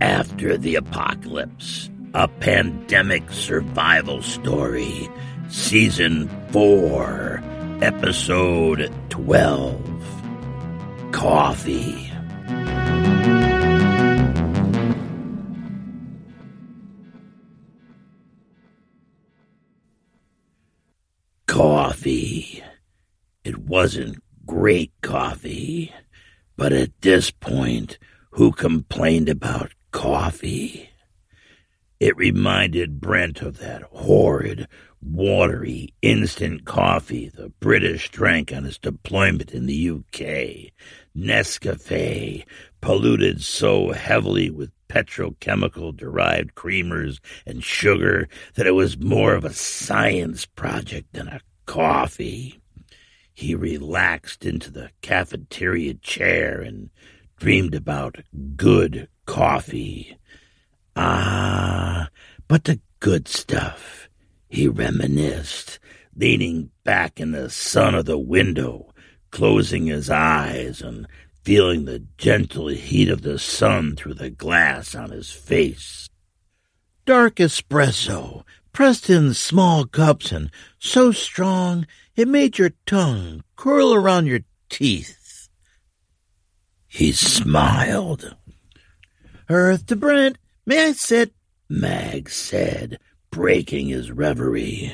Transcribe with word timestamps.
After 0.00 0.56
the 0.56 0.76
Apocalypse, 0.76 1.90
a 2.14 2.28
pandemic 2.28 3.30
survival 3.30 4.22
story, 4.22 5.08
season 5.48 6.28
4, 6.52 7.42
episode 7.82 8.92
12 9.10 9.96
Coffee. 11.12 12.12
Coffee. 21.46 22.62
It 23.44 23.58
wasn't 23.58 24.22
great 24.44 24.92
coffee, 25.00 25.92
but 26.56 26.72
at 26.72 27.00
this 27.00 27.30
point, 27.30 27.98
who 28.30 28.52
complained 28.52 29.28
about 29.28 29.72
coffee? 29.90 30.90
It 31.98 32.16
reminded 32.16 33.00
Brent 33.00 33.40
of 33.40 33.58
that 33.58 33.82
horrid, 33.84 34.68
watery, 35.02 35.94
instant 36.02 36.64
coffee 36.64 37.28
the 37.28 37.48
British 37.60 38.10
drank 38.10 38.52
on 38.52 38.64
his 38.64 38.78
deployment 38.78 39.52
in 39.52 39.66
the 39.66 39.90
UK. 39.90 40.72
Nescafe, 41.16 42.44
polluted 42.80 43.42
so 43.42 43.92
heavily 43.92 44.50
with 44.50 44.70
petrochemical 44.88 45.96
derived 45.96 46.54
creamers 46.54 47.18
and 47.46 47.64
sugar 47.64 48.28
that 48.54 48.66
it 48.66 48.72
was 48.72 48.98
more 48.98 49.34
of 49.34 49.44
a 49.44 49.52
science 49.52 50.44
project 50.44 51.12
than 51.12 51.28
a 51.28 51.40
coffee. 51.64 52.60
He 53.36 53.54
relaxed 53.54 54.46
into 54.46 54.70
the 54.70 54.88
cafeteria 55.02 55.92
chair 55.92 56.62
and 56.62 56.88
dreamed 57.38 57.74
about 57.74 58.22
good 58.56 59.10
coffee. 59.26 60.16
Ah, 60.96 62.08
but 62.48 62.64
the 62.64 62.80
good 62.98 63.28
stuff. 63.28 64.08
He 64.48 64.68
reminisced, 64.68 65.78
leaning 66.16 66.70
back 66.82 67.20
in 67.20 67.32
the 67.32 67.50
sun 67.50 67.94
of 67.94 68.06
the 68.06 68.16
window, 68.16 68.94
closing 69.30 69.84
his 69.84 70.08
eyes 70.08 70.80
and 70.80 71.06
feeling 71.44 71.84
the 71.84 72.06
gentle 72.16 72.68
heat 72.68 73.10
of 73.10 73.20
the 73.20 73.38
sun 73.38 73.96
through 73.96 74.14
the 74.14 74.30
glass 74.30 74.94
on 74.94 75.10
his 75.10 75.30
face. 75.30 76.08
Dark 77.04 77.34
espresso, 77.34 78.44
pressed 78.72 79.10
in 79.10 79.34
small 79.34 79.84
cups 79.84 80.32
and 80.32 80.50
so 80.78 81.12
strong 81.12 81.86
it 82.16 82.26
made 82.26 82.58
your 82.58 82.72
tongue 82.86 83.44
curl 83.56 83.94
around 83.94 84.26
your 84.26 84.40
teeth. 84.68 85.48
He 86.88 87.12
smiled. 87.12 88.36
Earth 89.48 89.86
to 89.86 89.96
Brent, 89.96 90.38
may 90.64 90.86
I 90.86 90.92
sit? 90.92 91.32
Mag 91.68 92.30
said, 92.30 92.98
breaking 93.30 93.88
his 93.88 94.10
reverie. 94.10 94.92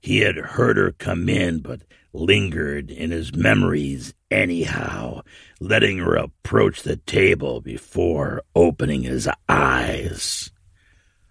He 0.00 0.20
had 0.20 0.36
heard 0.36 0.78
her 0.78 0.92
come 0.92 1.28
in, 1.28 1.60
but 1.60 1.82
lingered 2.12 2.90
in 2.90 3.10
his 3.10 3.34
memories 3.34 4.14
anyhow, 4.30 5.20
letting 5.60 5.98
her 5.98 6.16
approach 6.16 6.82
the 6.82 6.96
table 6.96 7.60
before 7.60 8.42
opening 8.54 9.02
his 9.02 9.28
eyes. 9.48 10.50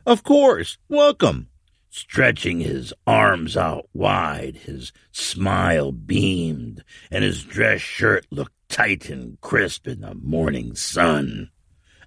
Of 0.06 0.23
course, 0.23 0.78
welcome. 0.88 1.50
Stretching 1.91 2.59
his 2.59 2.94
arms 3.07 3.57
out 3.57 3.89
wide, 3.94 4.55
his 4.55 4.91
smile 5.11 5.91
beamed, 5.91 6.83
and 7.09 7.23
his 7.23 7.44
dress 7.44 7.81
shirt 7.81 8.27
looked 8.29 8.53
tight 8.69 9.09
and 9.09 9.41
crisp 9.41 9.88
in 9.88 10.01
the 10.01 10.13
morning 10.13 10.75
sun. 10.75 11.50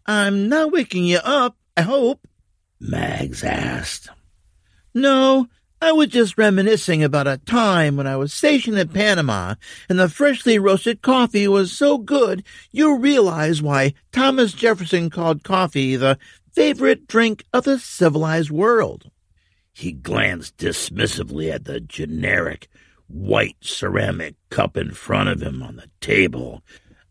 I'm 0.06 0.48
not 0.48 0.72
waking 0.72 1.04
you 1.04 1.18
up, 1.18 1.56
I 1.76 1.82
hope, 1.82 2.26
Mags 2.78 3.42
asked. 3.42 4.08
No, 4.94 5.48
I 5.80 5.90
was 5.90 6.08
just 6.08 6.38
reminiscing 6.38 7.02
about 7.02 7.26
a 7.26 7.38
time 7.38 7.96
when 7.96 8.06
I 8.06 8.16
was 8.16 8.32
stationed 8.32 8.78
in 8.78 8.88
Panama 8.88 9.56
and 9.88 9.98
the 9.98 10.08
freshly 10.08 10.58
roasted 10.58 11.02
coffee 11.02 11.48
was 11.48 11.72
so 11.72 11.98
good 11.98 12.44
you 12.70 12.98
realize 12.98 13.60
why 13.60 13.94
Thomas 14.12 14.52
Jefferson 14.52 15.10
called 15.10 15.42
coffee 15.42 15.96
the 15.96 16.18
favorite 16.52 17.08
drink 17.08 17.44
of 17.52 17.64
the 17.64 17.80
civilized 17.80 18.50
world. 18.52 19.10
He 19.72 19.92
glanced 19.92 20.56
dismissively 20.56 21.52
at 21.52 21.64
the 21.64 21.80
generic 21.80 22.68
white 23.08 23.56
ceramic 23.60 24.36
cup 24.50 24.76
in 24.76 24.92
front 24.92 25.28
of 25.28 25.42
him 25.42 25.62
on 25.62 25.76
the 25.76 25.90
table. 26.00 26.62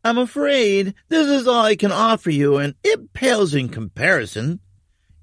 I'm 0.04 0.18
afraid 0.18 0.94
this 1.10 1.28
is 1.28 1.48
all 1.48 1.66
I 1.66 1.76
can 1.76 1.92
offer 1.92 2.32
you, 2.32 2.58
and 2.58 2.76
it 2.84 3.14
pales 3.14 3.54
in 3.54 3.70
comparison. 3.70 4.60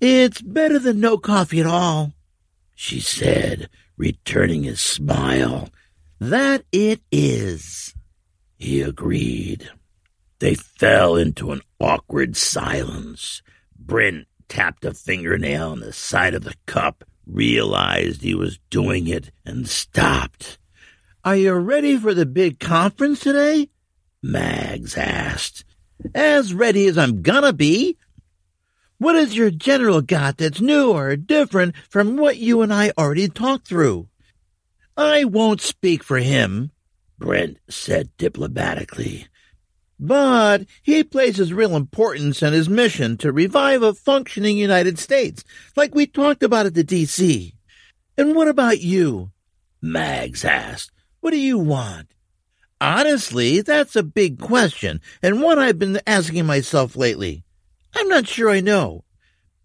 It's 0.00 0.40
better 0.40 0.78
than 0.78 1.00
no 1.00 1.18
coffee 1.18 1.60
at 1.60 1.66
all 1.66 2.12
she 2.80 3.00
said, 3.00 3.68
returning 3.96 4.62
his 4.62 4.80
smile. 4.80 5.68
That 6.20 6.62
it 6.70 7.00
is, 7.10 7.92
he 8.56 8.82
agreed. 8.82 9.68
They 10.38 10.54
fell 10.54 11.16
into 11.16 11.50
an 11.50 11.62
awkward 11.80 12.36
silence. 12.36 13.42
Brent 13.76 14.28
tapped 14.48 14.84
a 14.84 14.94
fingernail 14.94 15.70
on 15.70 15.80
the 15.80 15.92
side 15.92 16.34
of 16.34 16.44
the 16.44 16.54
cup, 16.66 17.02
realized 17.28 18.22
he 18.22 18.34
was 18.34 18.58
doing 18.70 19.06
it, 19.06 19.30
and 19.44 19.68
stopped. 19.68 20.58
Are 21.24 21.36
you 21.36 21.52
ready 21.52 21.96
for 21.96 22.14
the 22.14 22.26
big 22.26 22.58
conference 22.58 23.20
today? 23.20 23.68
Mags 24.22 24.96
asked. 24.96 25.64
As 26.14 26.54
ready 26.54 26.86
as 26.86 26.96
I'm 26.96 27.22
gonna 27.22 27.52
be, 27.52 27.96
what 28.98 29.14
has 29.14 29.36
your 29.36 29.50
general 29.50 30.00
got 30.00 30.38
that's 30.38 30.60
new 30.60 30.90
or 30.90 31.16
different 31.16 31.74
from 31.88 32.16
what 32.16 32.36
you 32.38 32.62
and 32.62 32.72
I 32.72 32.92
already 32.98 33.28
talked 33.28 33.68
through? 33.68 34.08
I 34.96 35.24
won't 35.24 35.60
speak 35.60 36.02
for 36.02 36.18
him, 36.18 36.72
Brent 37.18 37.58
said 37.68 38.10
diplomatically. 38.16 39.26
But 40.00 40.66
he 40.82 41.02
places 41.02 41.52
real 41.52 41.74
importance 41.74 42.42
in 42.42 42.52
his 42.52 42.68
mission 42.68 43.16
to 43.18 43.32
revive 43.32 43.82
a 43.82 43.94
functioning 43.94 44.56
United 44.56 44.98
States, 44.98 45.42
like 45.76 45.94
we 45.94 46.06
talked 46.06 46.42
about 46.42 46.66
at 46.66 46.74
the 46.74 46.84
D.C. 46.84 47.54
And 48.16 48.36
what 48.36 48.48
about 48.48 48.80
you? 48.80 49.32
Mags 49.82 50.44
asked. 50.44 50.92
What 51.20 51.32
do 51.32 51.38
you 51.38 51.58
want? 51.58 52.08
Honestly, 52.80 53.60
that's 53.60 53.96
a 53.96 54.04
big 54.04 54.38
question, 54.38 55.00
and 55.20 55.42
one 55.42 55.58
I've 55.58 55.80
been 55.80 56.00
asking 56.06 56.46
myself 56.46 56.94
lately. 56.94 57.42
I'm 57.94 58.08
not 58.08 58.28
sure 58.28 58.50
I 58.50 58.60
know. 58.60 59.04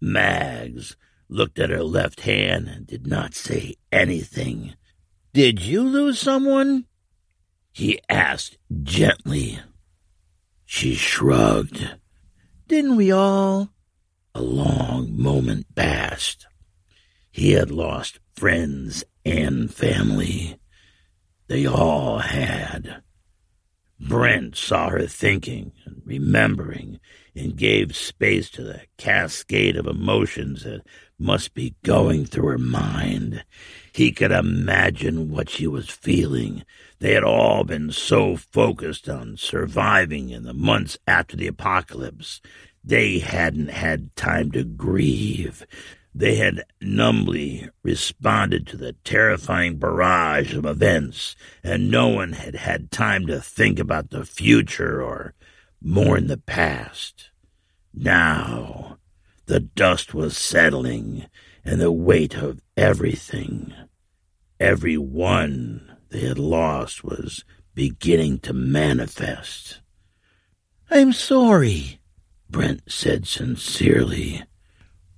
Mags 0.00 0.96
looked 1.28 1.60
at 1.60 1.70
her 1.70 1.84
left 1.84 2.20
hand 2.20 2.68
and 2.68 2.86
did 2.86 3.06
not 3.06 3.34
say 3.34 3.76
anything. 3.92 4.74
Did 5.32 5.62
you 5.62 5.82
lose 5.82 6.18
someone? 6.18 6.86
He 7.72 8.00
asked 8.08 8.58
gently. 8.82 9.60
She 10.66 10.94
shrugged. 10.94 11.96
Didn't 12.68 12.96
we 12.96 13.10
all? 13.10 13.70
A 14.34 14.42
long 14.42 15.20
moment 15.20 15.66
passed. 15.74 16.46
He 17.30 17.52
had 17.52 17.70
lost 17.70 18.20
friends 18.34 19.04
and 19.24 19.72
family. 19.72 20.58
They 21.48 21.66
all 21.66 22.18
had. 22.18 23.02
Brent 24.00 24.56
saw 24.56 24.90
her 24.90 25.06
thinking 25.06 25.72
and 25.84 26.02
remembering 26.04 27.00
and 27.34 27.56
gave 27.56 27.96
space 27.96 28.50
to 28.50 28.62
the 28.62 28.82
cascade 28.98 29.76
of 29.76 29.86
emotions 29.86 30.64
that 30.64 30.82
must 31.18 31.54
be 31.54 31.76
going 31.82 32.24
through 32.26 32.48
her 32.48 32.58
mind. 32.58 33.44
He 33.92 34.12
could 34.12 34.32
imagine 34.32 35.30
what 35.30 35.48
she 35.48 35.66
was 35.66 35.88
feeling. 35.88 36.64
They 37.00 37.12
had 37.12 37.24
all 37.24 37.64
been 37.64 37.90
so 37.92 38.36
focused 38.36 39.08
on 39.08 39.36
surviving 39.36 40.30
in 40.30 40.44
the 40.44 40.54
months 40.54 40.96
after 41.06 41.36
the 41.36 41.46
apocalypse. 41.46 42.40
They 42.82 43.18
hadn't 43.18 43.68
had 43.68 44.14
time 44.16 44.50
to 44.52 44.64
grieve. 44.64 45.66
They 46.14 46.36
had 46.36 46.64
numbly 46.80 47.68
responded 47.82 48.66
to 48.68 48.76
the 48.76 48.92
terrifying 49.04 49.78
barrage 49.78 50.54
of 50.54 50.64
events, 50.64 51.34
and 51.64 51.90
no 51.90 52.08
one 52.08 52.34
had 52.34 52.54
had 52.54 52.92
time 52.92 53.26
to 53.26 53.40
think 53.40 53.80
about 53.80 54.10
the 54.10 54.24
future 54.24 55.02
or 55.02 55.34
mourn 55.82 56.28
the 56.28 56.38
past. 56.38 57.30
Now, 57.92 58.98
the 59.46 59.60
dust 59.60 60.14
was 60.14 60.36
settling, 60.36 61.26
and 61.64 61.80
the 61.80 61.92
weight 61.92 62.36
of 62.36 62.60
everything, 62.76 63.74
every 64.60 64.96
one 64.96 65.93
they 66.14 66.20
had 66.20 66.38
lost, 66.38 67.02
was 67.02 67.44
beginning 67.74 68.38
to 68.38 68.52
manifest. 68.52 69.80
I'm 70.88 71.12
sorry, 71.12 71.98
Brent 72.48 72.82
said 72.86 73.26
sincerely. 73.26 74.44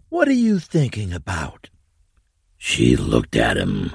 What 0.08 0.26
are 0.26 0.32
you 0.32 0.58
thinking 0.58 1.12
about? 1.12 1.68
She 2.56 2.96
looked 2.96 3.36
at 3.36 3.58
him. 3.58 3.94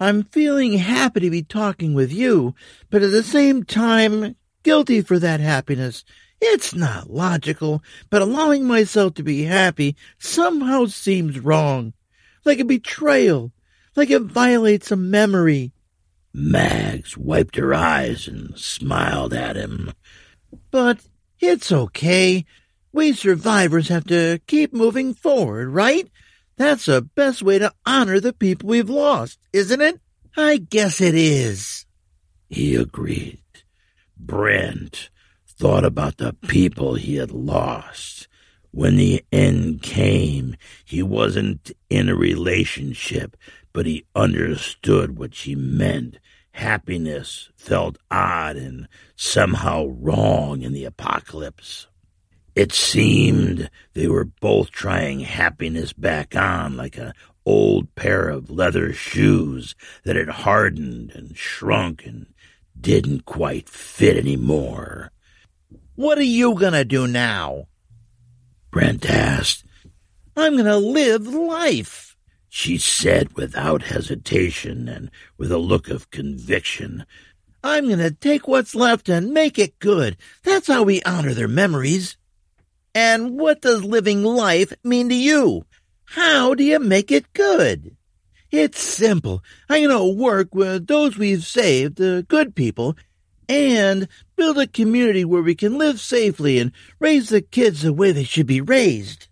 I'm 0.00 0.24
feeling 0.24 0.72
happy 0.78 1.20
to 1.20 1.30
be 1.30 1.44
talking 1.44 1.94
with 1.94 2.12
you, 2.12 2.56
but 2.90 3.02
at 3.02 3.12
the 3.12 3.22
same 3.22 3.62
time, 3.62 4.34
guilty 4.64 5.02
for 5.02 5.20
that 5.20 5.38
happiness. 5.38 6.04
It's 6.40 6.74
not 6.74 7.10
logical, 7.10 7.80
but 8.10 8.22
allowing 8.22 8.64
myself 8.64 9.14
to 9.14 9.22
be 9.22 9.44
happy 9.44 9.94
somehow 10.18 10.86
seems 10.86 11.38
wrong. 11.38 11.92
Like 12.44 12.58
a 12.58 12.64
betrayal. 12.64 13.52
Like 13.94 14.10
it 14.10 14.22
violates 14.22 14.90
a 14.90 14.96
memory. 14.96 15.70
Mags 16.34 17.16
wiped 17.16 17.56
her 17.56 17.74
eyes 17.74 18.26
and 18.26 18.58
smiled 18.58 19.34
at 19.34 19.56
him. 19.56 19.92
But 20.70 21.00
it's 21.40 21.70
okay. 21.70 22.44
We 22.92 23.12
survivors 23.12 23.88
have 23.88 24.04
to 24.06 24.40
keep 24.46 24.72
moving 24.72 25.14
forward, 25.14 25.68
right? 25.68 26.10
That's 26.56 26.86
the 26.86 27.02
best 27.02 27.42
way 27.42 27.58
to 27.58 27.72
honor 27.84 28.20
the 28.20 28.32
people 28.32 28.68
we've 28.68 28.90
lost, 28.90 29.38
isn't 29.52 29.80
it? 29.80 30.00
I 30.36 30.58
guess 30.58 31.00
it 31.00 31.14
is. 31.14 31.86
He 32.48 32.76
agreed. 32.76 33.40
Brent 34.16 35.10
thought 35.46 35.84
about 35.84 36.18
the 36.18 36.34
people 36.48 36.94
he 36.94 37.16
had 37.16 37.30
lost. 37.30 38.28
When 38.70 38.96
the 38.96 39.24
end 39.30 39.82
came, 39.82 40.56
he 40.84 41.02
wasn't 41.02 41.72
in 41.90 42.08
a 42.08 42.16
relationship, 42.16 43.36
but 43.72 43.86
he 43.86 44.04
understood 44.14 45.18
what 45.18 45.34
she 45.34 45.54
meant. 45.54 46.18
Happiness 46.52 47.50
felt 47.56 47.96
odd 48.10 48.56
and 48.56 48.88
somehow 49.16 49.86
wrong 49.86 50.62
in 50.62 50.72
the 50.72 50.84
apocalypse. 50.84 51.86
It 52.54 52.72
seemed 52.72 53.70
they 53.94 54.06
were 54.08 54.26
both 54.26 54.70
trying 54.70 55.20
happiness 55.20 55.94
back 55.94 56.36
on 56.36 56.76
like 56.76 56.98
an 56.98 57.14
old 57.46 57.94
pair 57.94 58.28
of 58.28 58.50
leather 58.50 58.92
shoes 58.92 59.74
that 60.04 60.16
had 60.16 60.28
hardened 60.28 61.12
and 61.12 61.36
shrunk 61.36 62.04
and 62.04 62.26
didn't 62.78 63.24
quite 63.24 63.68
fit 63.68 64.16
anymore. 64.16 65.10
What 65.94 66.18
are 66.18 66.22
you 66.22 66.54
gonna 66.54 66.84
do 66.84 67.06
now? 67.06 67.66
Brent 68.70 69.08
asked. 69.08 69.64
I'm 70.36 70.56
gonna 70.56 70.78
live 70.78 71.26
life, 71.26 72.11
she 72.54 72.76
said 72.76 73.34
without 73.34 73.84
hesitation 73.84 74.86
and 74.86 75.10
with 75.38 75.50
a 75.50 75.56
look 75.56 75.88
of 75.88 76.10
conviction. 76.10 77.02
I'm 77.64 77.88
gonna 77.88 78.10
take 78.10 78.46
what's 78.46 78.74
left 78.74 79.08
and 79.08 79.32
make 79.32 79.58
it 79.58 79.78
good. 79.78 80.18
That's 80.42 80.66
how 80.66 80.82
we 80.82 81.02
honor 81.04 81.32
their 81.32 81.48
memories. 81.48 82.18
And 82.94 83.40
what 83.40 83.62
does 83.62 83.84
living 83.84 84.22
life 84.22 84.70
mean 84.84 85.08
to 85.08 85.14
you? 85.14 85.64
How 86.04 86.52
do 86.52 86.62
you 86.62 86.78
make 86.78 87.10
it 87.10 87.32
good? 87.32 87.96
It's 88.50 88.82
simple. 88.82 89.42
I'm 89.70 89.88
going 89.88 90.14
to 90.14 90.22
work 90.22 90.54
with 90.54 90.88
those 90.88 91.16
we've 91.16 91.46
saved, 91.46 91.96
the 91.96 92.26
good 92.28 92.54
people, 92.54 92.98
and 93.48 94.08
build 94.36 94.58
a 94.58 94.66
community 94.66 95.24
where 95.24 95.40
we 95.40 95.54
can 95.54 95.78
live 95.78 96.00
safely 96.00 96.58
and 96.58 96.70
raise 96.98 97.30
the 97.30 97.40
kids 97.40 97.80
the 97.80 97.94
way 97.94 98.12
they 98.12 98.24
should 98.24 98.46
be 98.46 98.60
raised. 98.60 99.28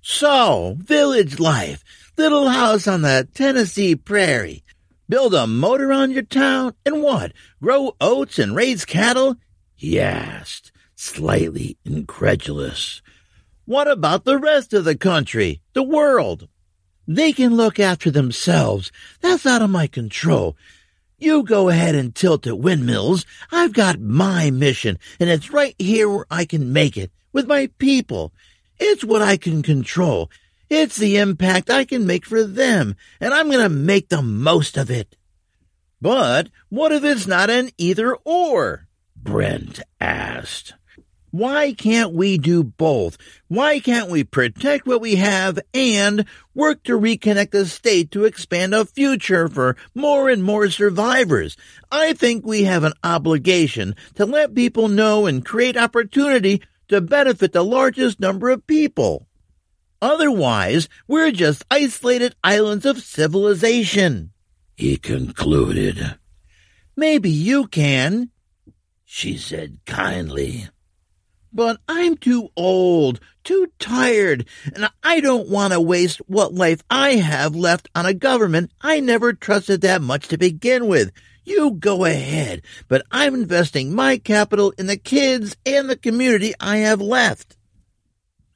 So, 0.00 0.76
village 0.78 1.38
life, 1.38 1.84
little 2.22 2.50
house 2.50 2.86
on 2.86 3.02
the 3.02 3.26
Tennessee 3.34 3.96
prairie. 3.96 4.62
Build 5.08 5.34
a 5.34 5.44
moat 5.48 5.80
around 5.80 6.12
your 6.12 6.22
town 6.22 6.72
and 6.86 7.02
what? 7.02 7.32
Grow 7.60 7.96
oats 8.00 8.38
and 8.38 8.54
raise 8.54 8.84
cattle? 8.84 9.34
He 9.74 9.98
asked 9.98 10.70
slightly 10.94 11.78
incredulous. 11.84 13.02
What 13.64 13.88
about 13.88 14.24
the 14.24 14.38
rest 14.38 14.72
of 14.72 14.84
the 14.84 14.94
country, 14.94 15.62
the 15.72 15.82
world? 15.82 16.46
They 17.08 17.32
can 17.32 17.56
look 17.56 17.80
after 17.80 18.08
themselves. 18.08 18.92
That's 19.20 19.44
out 19.44 19.60
of 19.62 19.70
my 19.70 19.88
control. 19.88 20.56
You 21.18 21.42
go 21.42 21.70
ahead 21.70 21.96
and 21.96 22.14
tilt 22.14 22.46
at 22.46 22.60
windmills. 22.60 23.26
I've 23.50 23.72
got 23.72 23.98
my 23.98 24.52
mission, 24.52 24.96
and 25.18 25.28
it's 25.28 25.50
right 25.50 25.74
here 25.76 26.08
where 26.08 26.26
I 26.30 26.44
can 26.44 26.72
make 26.72 26.96
it, 26.96 27.10
with 27.32 27.48
my 27.48 27.68
people. 27.78 28.32
It's 28.78 29.02
what 29.02 29.22
I 29.22 29.36
can 29.36 29.64
control. 29.64 30.30
It's 30.74 30.96
the 30.96 31.18
impact 31.18 31.68
I 31.68 31.84
can 31.84 32.06
make 32.06 32.24
for 32.24 32.44
them, 32.44 32.96
and 33.20 33.34
I'm 33.34 33.50
going 33.50 33.62
to 33.62 33.68
make 33.68 34.08
the 34.08 34.22
most 34.22 34.78
of 34.78 34.90
it. 34.90 35.18
But 36.00 36.48
what 36.70 36.92
if 36.92 37.04
it's 37.04 37.26
not 37.26 37.50
an 37.50 37.68
either 37.76 38.16
or? 38.24 38.88
Brent 39.14 39.80
asked. 40.00 40.72
Why 41.30 41.74
can't 41.74 42.14
we 42.14 42.38
do 42.38 42.64
both? 42.64 43.18
Why 43.48 43.80
can't 43.80 44.08
we 44.08 44.24
protect 44.24 44.86
what 44.86 45.02
we 45.02 45.16
have 45.16 45.58
and 45.74 46.24
work 46.54 46.82
to 46.84 46.98
reconnect 46.98 47.50
the 47.50 47.66
state 47.66 48.10
to 48.12 48.24
expand 48.24 48.74
a 48.74 48.86
future 48.86 49.48
for 49.48 49.76
more 49.94 50.30
and 50.30 50.42
more 50.42 50.70
survivors? 50.70 51.54
I 51.90 52.14
think 52.14 52.46
we 52.46 52.64
have 52.64 52.84
an 52.84 52.94
obligation 53.04 53.94
to 54.14 54.24
let 54.24 54.54
people 54.54 54.88
know 54.88 55.26
and 55.26 55.44
create 55.44 55.76
opportunity 55.76 56.62
to 56.88 57.02
benefit 57.02 57.52
the 57.52 57.62
largest 57.62 58.20
number 58.20 58.48
of 58.48 58.66
people. 58.66 59.26
Otherwise, 60.02 60.88
we're 61.06 61.30
just 61.30 61.64
isolated 61.70 62.34
islands 62.42 62.84
of 62.84 63.00
civilization. 63.00 64.32
He 64.74 64.96
concluded. 64.96 66.18
Maybe 66.96 67.30
you 67.30 67.68
can, 67.68 68.30
she 69.04 69.38
said 69.38 69.78
kindly. 69.86 70.68
But 71.52 71.78
I'm 71.86 72.16
too 72.16 72.48
old, 72.56 73.20
too 73.44 73.68
tired, 73.78 74.48
and 74.74 74.88
I 75.04 75.20
don't 75.20 75.48
want 75.48 75.72
to 75.72 75.80
waste 75.80 76.18
what 76.26 76.52
life 76.52 76.82
I 76.90 77.16
have 77.16 77.54
left 77.54 77.88
on 77.94 78.04
a 78.04 78.12
government 78.12 78.72
I 78.80 78.98
never 78.98 79.32
trusted 79.32 79.82
that 79.82 80.02
much 80.02 80.26
to 80.28 80.36
begin 80.36 80.88
with. 80.88 81.12
You 81.44 81.72
go 81.72 82.06
ahead, 82.06 82.62
but 82.88 83.06
I'm 83.12 83.34
investing 83.34 83.94
my 83.94 84.18
capital 84.18 84.72
in 84.76 84.88
the 84.88 84.96
kids 84.96 85.56
and 85.64 85.88
the 85.88 85.96
community 85.96 86.54
I 86.58 86.78
have 86.78 87.00
left. 87.00 87.56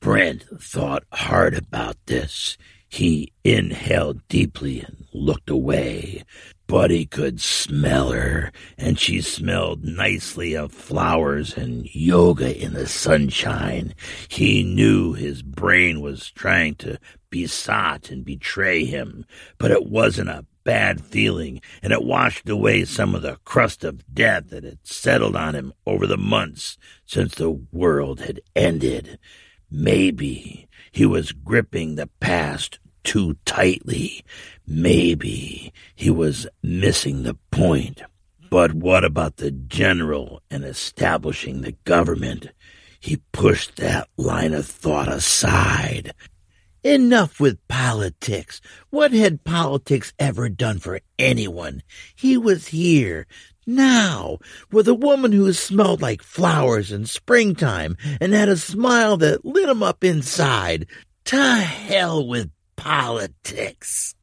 Brent 0.07 0.45
thought 0.63 1.03
hard 1.13 1.53
about 1.55 1.97
this. 2.07 2.57
He 2.89 3.33
inhaled 3.43 4.21
deeply 4.29 4.79
and 4.79 5.05
looked 5.13 5.51
away. 5.51 6.23
Buddy 6.69 7.07
could 7.07 7.41
smell 7.41 8.13
her, 8.13 8.53
and 8.79 9.01
she 9.01 9.21
smelled 9.21 9.83
nicely 9.83 10.55
of 10.55 10.71
flowers 10.71 11.57
and 11.57 11.93
yoga 11.93 12.57
in 12.57 12.75
the 12.75 12.87
sunshine. 12.87 13.97
He 14.29 14.63
knew 14.63 15.15
his 15.15 15.43
brain 15.43 16.01
was 16.01 16.31
trying 16.31 16.77
to 16.77 17.01
besot 17.29 18.09
and 18.09 18.25
betray 18.25 18.85
him, 18.85 19.27
but 19.59 19.73
it 19.73 19.87
wasn't 19.87 20.29
a 20.29 20.47
bad 20.63 21.01
feeling, 21.01 21.61
and 21.83 21.93
it 21.93 22.05
washed 22.05 22.49
away 22.49 22.85
some 22.85 23.17
of 23.17 23.23
the 23.23 23.39
crust 23.45 23.83
of 23.83 24.15
death 24.15 24.51
that 24.51 24.63
had 24.63 24.79
settled 24.87 25.35
on 25.35 25.57
him 25.57 25.73
over 25.85 26.07
the 26.07 26.17
months 26.17 26.79
since 27.07 27.35
the 27.35 27.51
world 27.51 28.21
had 28.21 28.41
ended. 28.55 29.19
Maybe 29.71 30.69
he 30.93 31.07
was 31.07 31.33
gripping 31.33 31.95
the 31.95 32.09
past 32.21 32.79
too 33.03 33.37
tightly. 33.45 34.25
Maybe 34.67 35.73
he 35.95 36.11
was 36.11 36.47
missing 36.63 37.23
the 37.23 37.37
point. 37.51 38.03
But 38.51 38.75
what 38.75 39.05
about 39.05 39.37
the 39.37 39.51
general 39.51 40.43
and 40.51 40.65
establishing 40.65 41.61
the 41.61 41.77
government? 41.85 42.49
He 43.01 43.23
pushed 43.33 43.77
that 43.77 44.09
line 44.17 44.55
of 44.55 44.67
thought 44.67 45.09
aside. 45.09 46.13
Enough 46.83 47.41
with 47.41 47.67
politics. 47.69 48.61
What 48.91 49.13
had 49.13 49.45
politics 49.45 50.13
ever 50.19 50.49
done 50.49 50.79
for 50.79 51.01
anyone? 51.19 51.83
He 52.15 52.37
was 52.37 52.69
here, 52.69 53.27
now, 53.67 54.39
with 54.71 54.87
a 54.87 54.95
woman 54.95 55.33
who 55.33 55.53
smelled 55.53 56.01
like 56.01 56.23
flowers 56.23 56.93
in 56.93 57.07
springtime 57.07 57.97
and 58.21 58.33
had 58.33 58.49
a 58.49 58.57
smile 58.57 59.17
that 59.19 59.45
lit 59.45 59.69
him 59.69 59.83
up 59.83 60.05
inside. 60.05 60.87
To 61.27 61.37
hell 61.37 62.27
with 62.27 62.51
politics. 62.77 64.15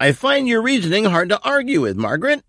I 0.00 0.10
find 0.10 0.48
your 0.48 0.60
reasoning 0.60 1.04
hard 1.04 1.28
to 1.28 1.40
argue 1.42 1.82
with, 1.82 1.96
Margaret. 1.96 2.42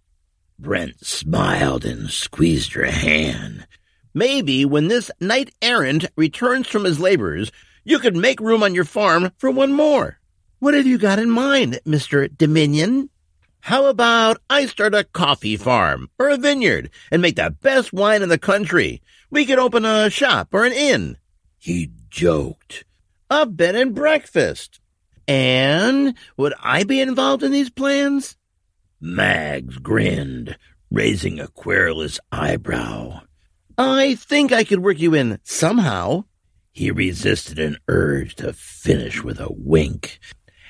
Brent 0.58 1.06
smiled 1.06 1.86
and 1.86 2.10
squeezed 2.10 2.74
her 2.74 2.86
hand. 2.86 3.68
Maybe 4.14 4.66
when 4.66 4.88
this 4.88 5.12
knight 5.20 5.54
errant 5.62 6.06
returns 6.16 6.68
from 6.68 6.86
his 6.86 7.00
labors, 7.00 7.52
you 7.84 8.00
could 8.00 8.16
make 8.16 8.40
room 8.40 8.64
on 8.64 8.74
your 8.74 8.86
farm 8.86 9.32
for 9.38 9.52
one 9.52 9.74
more. 9.74 10.20
What 10.60 10.74
have 10.74 10.88
you 10.88 10.98
got 10.98 11.20
in 11.20 11.30
mind, 11.30 11.80
Mr. 11.86 12.36
Dominion? 12.36 13.10
How 13.66 13.88
about 13.88 14.38
I 14.48 14.68
start 14.68 14.94
a 14.94 15.06
coffee 15.06 15.58
farm 15.58 16.12
or 16.20 16.30
a 16.30 16.38
vineyard 16.38 16.92
and 17.10 17.20
make 17.20 17.38
the 17.38 17.50
best 17.50 17.92
wine 17.92 18.22
in 18.22 18.30
the 18.30 18.38
country? 18.38 19.02
We 19.32 19.44
could 19.48 19.58
open 19.58 19.86
a 19.86 20.12
shop 20.12 20.50
or 20.52 20.66
an 20.66 20.72
inn. 20.72 21.18
He 21.58 21.90
joked. 22.08 22.86
A 23.28 23.48
bed 23.48 23.74
and 23.76 23.96
breakfast. 23.96 24.80
And 25.28 26.14
would 26.38 26.54
I 26.62 26.84
be 26.84 27.02
involved 27.02 27.42
in 27.42 27.52
these 27.52 27.72
plans? 27.72 28.38
Mags 29.02 29.80
grinned, 29.80 30.60
raising 30.92 31.40
a 31.40 31.48
querulous 31.48 32.20
eyebrow. 32.32 33.22
I 33.80 34.14
think 34.14 34.52
I 34.52 34.64
could 34.64 34.84
work 34.84 35.00
you 35.00 35.16
in 35.16 35.40
somehow. 35.42 36.26
He 36.72 36.92
resisted 36.92 37.58
an 37.58 37.78
urge 37.88 38.36
to 38.36 38.54
finish 38.54 39.24
with 39.24 39.40
a 39.40 39.52
wink. 39.52 40.20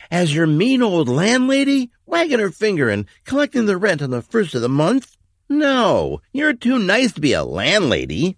As 0.09 0.33
your 0.33 0.47
mean 0.47 0.81
old 0.81 1.09
landlady, 1.09 1.91
wagging 2.05 2.39
her 2.39 2.51
finger 2.51 2.89
and 2.89 3.05
collecting 3.23 3.65
the 3.65 3.77
rent 3.77 4.01
on 4.01 4.11
the 4.11 4.21
first 4.21 4.55
of 4.55 4.61
the 4.61 4.69
month? 4.69 5.15
No, 5.49 6.21
you're 6.31 6.53
too 6.53 6.79
nice 6.79 7.13
to 7.13 7.21
be 7.21 7.33
a 7.33 7.43
landlady. 7.43 8.37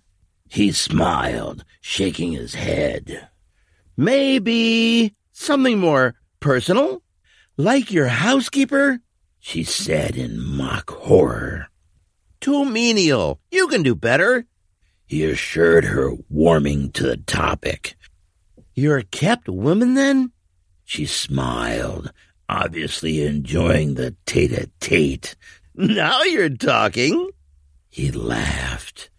He 0.50 0.72
smiled, 0.72 1.64
shaking 1.82 2.34
his 2.34 2.56
head. 2.56 3.30
Maybe 3.96 5.16
something 5.32 5.80
more 5.80 6.16
personal? 6.40 7.02
Like 7.58 7.92
your 7.92 8.08
housekeeper? 8.08 9.00
She 9.40 9.64
said 9.64 10.16
in 10.16 10.40
mock 10.40 10.90
horror. 10.90 11.68
Too 12.40 12.66
menial. 12.66 13.40
You 13.50 13.68
can 13.68 13.84
do 13.84 13.96
better. 13.96 14.46
He 15.06 15.24
assured 15.24 15.86
her, 15.86 16.12
warming 16.30 16.92
to 16.92 17.04
the 17.04 17.18
topic. 17.18 17.96
You're 18.74 18.98
a 18.98 19.04
kept 19.04 19.48
woman, 19.48 19.94
then? 19.94 20.32
She 20.84 21.06
smiled, 21.06 22.12
obviously 22.50 23.26
enjoying 23.26 23.96
the 23.96 24.16
tete-a-tete. 24.26 25.36
Now 25.76 26.24
you're 26.24 26.50
talking. 26.50 27.30
He 27.90 28.12
laughed. 28.12 29.10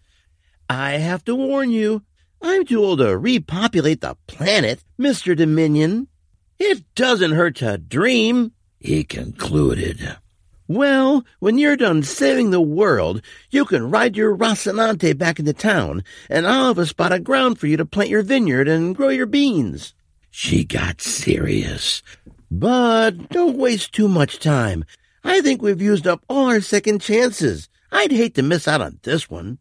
I 0.69 0.91
have 0.93 1.23
to 1.25 1.35
warn 1.35 1.71
you, 1.71 2.03
I'm 2.41 2.65
too 2.65 2.83
old 2.83 2.99
to 2.99 3.17
repopulate 3.17 4.01
the 4.01 4.15
planet, 4.27 4.83
Mr. 4.99 5.35
Dominion. 5.35 6.07
It 6.57 6.83
doesn't 6.95 7.31
hurt 7.31 7.57
to 7.57 7.77
dream, 7.77 8.53
he 8.79 9.03
concluded. 9.03 10.17
Well, 10.67 11.25
when 11.39 11.57
you're 11.57 11.75
done 11.75 12.03
saving 12.03 12.51
the 12.51 12.61
world, 12.61 13.23
you 13.49 13.65
can 13.65 13.89
ride 13.89 14.15
your 14.15 14.37
Rocinante 14.37 15.17
back 15.17 15.39
into 15.39 15.53
town, 15.53 16.03
and 16.29 16.45
I'll 16.45 16.67
have 16.67 16.77
a 16.77 16.85
spot 16.85 17.11
of 17.11 17.23
ground 17.23 17.57
for 17.57 17.65
you 17.65 17.75
to 17.77 17.85
plant 17.85 18.11
your 18.11 18.21
vineyard 18.21 18.67
and 18.67 18.95
grow 18.95 19.09
your 19.09 19.25
beans. 19.25 19.95
She 20.29 20.63
got 20.63 21.01
serious. 21.01 22.03
But 22.51 23.29
don't 23.29 23.57
waste 23.57 23.93
too 23.93 24.07
much 24.07 24.39
time. 24.39 24.83
I 25.23 25.41
think 25.41 25.61
we've 25.61 25.81
used 25.81 26.07
up 26.07 26.23
all 26.27 26.47
our 26.47 26.61
second 26.61 27.01
chances. 27.01 27.69
I'd 27.91 28.11
hate 28.11 28.35
to 28.35 28.43
miss 28.43 28.67
out 28.67 28.81
on 28.81 28.99
this 29.03 29.29
one. 29.29 29.59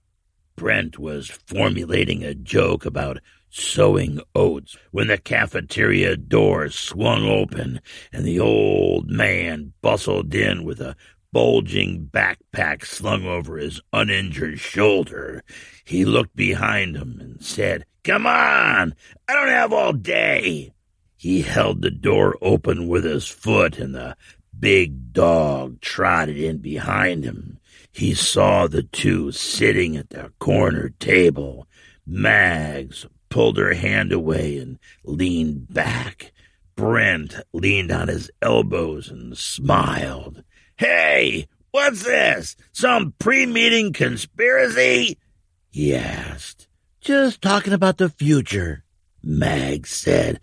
Brent 0.57 0.99
was 0.99 1.31
formulating 1.47 2.25
a 2.25 2.35
joke 2.35 2.87
about 2.87 3.19
sowing 3.51 4.21
oats 4.35 4.77
when 4.91 5.09
the 5.09 5.19
cafeteria 5.19 6.17
door 6.17 6.69
swung 6.71 7.25
open 7.25 7.81
and 8.13 8.25
the 8.25 8.41
old 8.41 9.09
man 9.09 9.73
bustled 9.83 10.35
in 10.35 10.65
with 10.65 10.81
a 10.81 10.97
bulging 11.33 12.09
backpack 12.13 12.85
slung 12.85 13.25
over 13.25 13.59
his 13.59 13.81
uninjured 13.93 14.59
shoulder. 14.59 15.43
He 15.85 16.05
looked 16.05 16.35
behind 16.35 16.97
him 16.97 17.19
and 17.21 17.45
said, 17.45 17.85
Come 18.03 18.27
on! 18.27 18.95
I 19.29 19.35
don't 19.35 19.49
have 19.49 19.73
all 19.73 19.93
day! 19.93 20.73
He 21.19 21.43
held 21.43 21.83
the 21.83 21.91
door 21.91 22.39
open 22.41 22.87
with 22.87 23.03
his 23.03 23.27
foot 23.27 23.77
and 23.77 23.93
the 23.93 24.17
big 24.57 25.13
dog 25.13 25.81
trotted 25.81 26.39
in 26.39 26.59
behind 26.59 27.25
him. 27.25 27.59
He 27.91 28.15
saw 28.15 28.69
the 28.69 28.85
two 28.85 29.33
sitting 29.33 29.97
at 29.97 30.11
the 30.11 30.31
corner 30.39 30.91
table. 31.01 31.67
Mags 32.07 33.05
pulled 33.31 33.59
her 33.59 33.75
hand 33.75 34.13
away 34.13 34.59
and 34.59 34.79
leaned 35.03 35.75
back. 35.75 36.33
Brent 36.77 37.35
leaned 37.53 37.91
on 37.91 38.07
his 38.07 38.31
elbows 38.41 39.11
and 39.11 39.37
smiled. 39.37 40.45
Hey, 40.77 41.49
what's 41.73 42.05
this? 42.05 42.55
Some 42.71 43.15
pre 43.19 43.45
meeting 43.45 43.93
conspiracy? 43.93 45.19
he 45.69 45.97
asked. 45.97 46.69
Just 47.01 47.43
talking 47.43 47.73
about 47.73 47.99
the 47.99 48.09
future, 48.09 48.85
Mag 49.21 49.89
said. 49.89 50.39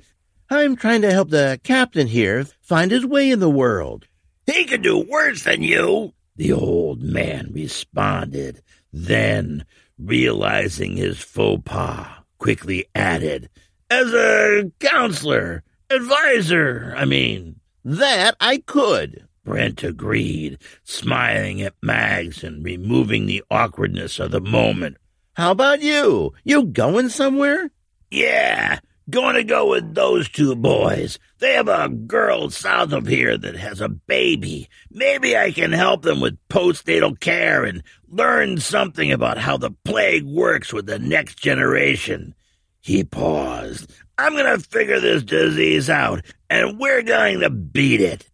I'm 0.49 0.75
trying 0.75 1.01
to 1.01 1.11
help 1.11 1.29
the 1.29 1.59
captain 1.63 2.07
here 2.07 2.45
find 2.61 2.91
his 2.91 3.05
way 3.05 3.31
in 3.31 3.39
the 3.39 3.49
world. 3.49 4.07
He 4.45 4.65
could 4.65 4.83
do 4.83 4.99
worse 4.99 5.43
than 5.43 5.63
you, 5.63 6.13
the 6.35 6.53
old 6.53 7.01
man 7.01 7.49
responded, 7.51 8.61
then, 8.93 9.65
realizing 9.97 10.97
his 10.97 11.19
faux 11.19 11.63
pas, 11.65 12.07
quickly 12.37 12.85
added, 12.93 13.49
As 13.89 14.13
a 14.13 14.71
counselor, 14.79 15.63
adviser, 15.89 16.93
I 16.95 17.05
mean. 17.05 17.59
That 17.83 18.35
I 18.39 18.57
could, 18.57 19.27
Brent 19.43 19.83
agreed, 19.83 20.59
smiling 20.83 21.61
at 21.61 21.73
Mags 21.81 22.43
and 22.43 22.63
removing 22.63 23.25
the 23.25 23.43
awkwardness 23.49 24.19
of 24.19 24.31
the 24.31 24.41
moment. 24.41 24.97
How 25.33 25.51
about 25.51 25.81
you? 25.81 26.33
You 26.43 26.65
going 26.65 27.09
somewhere? 27.09 27.71
Yeah, 28.11 28.79
Going 29.07 29.35
to 29.35 29.43
go 29.43 29.69
with 29.69 29.93
those 29.93 30.27
two 30.29 30.55
boys. 30.55 31.19
They 31.38 31.53
have 31.53 31.67
a 31.67 31.89
girl 31.89 32.50
south 32.50 32.91
of 32.91 33.05
here 33.05 33.38
that 33.38 33.55
has 33.55 33.79
a 33.79 33.88
baby. 33.88 34.67
Maybe 34.89 35.38
I 35.38 35.51
can 35.51 35.74
help 35.74 36.01
them 36.01 36.21
with 36.21 36.39
postnatal 36.50 37.19
care 37.19 37.63
and 37.65 37.83
learn 38.07 38.59
something 38.59 39.12
about 39.12 39.38
how 39.38 39.57
the 39.57 39.69
plague 39.83 40.25
works 40.25 40.74
with 40.74 40.88
the 40.88 40.97
next 40.97 41.38
generation. 41.38 42.33
He 42.81 43.03
paused. 43.03 43.93
I'm 44.17 44.33
going 44.33 44.59
to 44.59 44.67
figure 44.67 45.00
this 45.00 45.21
disease 45.21 45.88
out, 45.88 46.25
and 46.50 46.79
we're 46.79 47.03
going 47.03 47.41
to 47.41 47.51
beat 47.51 48.01
it. 48.01 48.27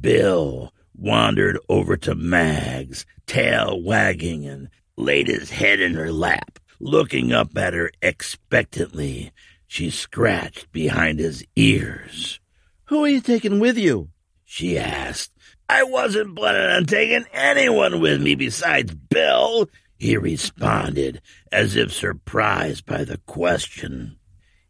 Bill 0.00 0.72
wandered 0.94 1.58
over 1.68 1.98
to 1.98 2.14
Mags, 2.14 3.04
tail 3.26 3.82
wagging, 3.82 4.46
and 4.46 4.70
laid 4.96 5.26
his 5.26 5.50
head 5.50 5.80
in 5.80 5.94
her 5.94 6.12
lap, 6.12 6.58
looking 6.80 7.32
up 7.32 7.56
at 7.58 7.74
her 7.74 7.90
expectantly. 8.00 9.32
She 9.74 9.90
scratched 9.90 10.70
behind 10.70 11.18
his 11.18 11.44
ears. 11.56 12.38
Who 12.84 13.02
are 13.02 13.08
you 13.08 13.20
taking 13.20 13.58
with 13.58 13.76
you? 13.76 14.10
She 14.44 14.78
asked. 14.78 15.32
I 15.68 15.82
wasn't 15.82 16.36
planning 16.36 16.76
on 16.76 16.84
taking 16.84 17.24
anyone 17.32 18.00
with 18.00 18.22
me 18.22 18.36
besides 18.36 18.94
Bill, 18.94 19.68
he 19.98 20.16
responded, 20.16 21.20
as 21.50 21.74
if 21.74 21.92
surprised 21.92 22.86
by 22.86 23.02
the 23.02 23.18
question. 23.26 24.16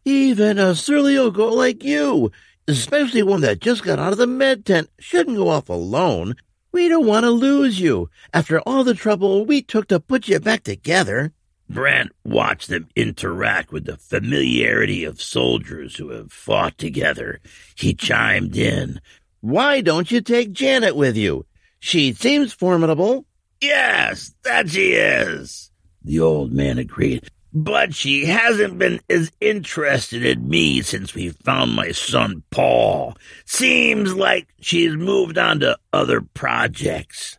Even 0.05 0.57
a 0.57 0.73
surly 0.73 1.15
old 1.19 1.35
girl 1.35 1.55
like 1.55 1.83
you, 1.83 2.31
especially 2.67 3.21
one 3.21 3.41
that 3.41 3.61
just 3.61 3.83
got 3.83 3.99
out 3.99 4.13
of 4.13 4.17
the 4.17 4.25
med 4.25 4.65
tent, 4.65 4.89
shouldn't 4.97 5.37
go 5.37 5.49
off 5.49 5.69
alone. 5.69 6.33
We 6.71 6.87
don't 6.87 7.05
want 7.05 7.25
to 7.25 7.29
lose 7.29 7.79
you 7.79 8.09
after 8.33 8.59
all 8.61 8.83
the 8.83 8.95
trouble 8.95 9.45
we 9.45 9.61
took 9.61 9.87
to 9.89 9.99
put 9.99 10.27
you 10.27 10.39
back 10.39 10.63
together. 10.63 11.31
Brent 11.69 12.11
watched 12.23 12.69
them 12.69 12.87
interact 12.95 13.71
with 13.71 13.85
the 13.85 13.97
familiarity 13.97 15.03
of 15.03 15.21
soldiers 15.21 15.95
who 15.95 16.09
have 16.09 16.31
fought 16.31 16.77
together. 16.77 17.39
He 17.75 17.93
chimed 17.93 18.55
in. 18.55 19.01
Why 19.41 19.81
don't 19.81 20.11
you 20.11 20.21
take 20.21 20.51
Janet 20.51 20.95
with 20.95 21.17
you? 21.17 21.45
She 21.79 22.13
seems 22.13 22.53
formidable. 22.53 23.25
Yes, 23.61 24.33
that 24.43 24.69
she 24.69 24.93
is, 24.93 25.71
the 26.03 26.19
old 26.19 26.51
man 26.51 26.77
agreed. 26.77 27.29
But 27.53 27.95
she 27.95 28.25
hasn't 28.25 28.77
been 28.77 28.99
as 29.09 29.31
interested 29.39 30.25
in 30.25 30.49
me 30.49 30.81
since 30.81 31.13
we 31.15 31.29
found 31.29 31.73
my 31.73 31.91
son 31.91 32.43
Paul. 32.51 33.17
Seems 33.45 34.13
like 34.13 34.47
she's 34.59 34.93
moved 34.95 35.37
on 35.37 35.61
to 35.61 35.77
other 35.93 36.21
projects. 36.21 37.37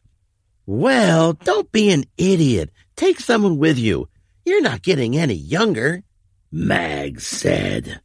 Well, 0.64 1.35
don't 1.35 1.71
be 1.71 1.90
an 1.90 2.04
idiot. 2.16 2.71
Take 2.97 3.21
someone 3.21 3.59
with 3.59 3.78
you. 3.78 4.09
You're 4.46 4.62
not 4.62 4.82
getting 4.82 5.16
any 5.16 5.34
younger. 5.34 6.04
Mag 6.52 7.20
said. 7.20 8.00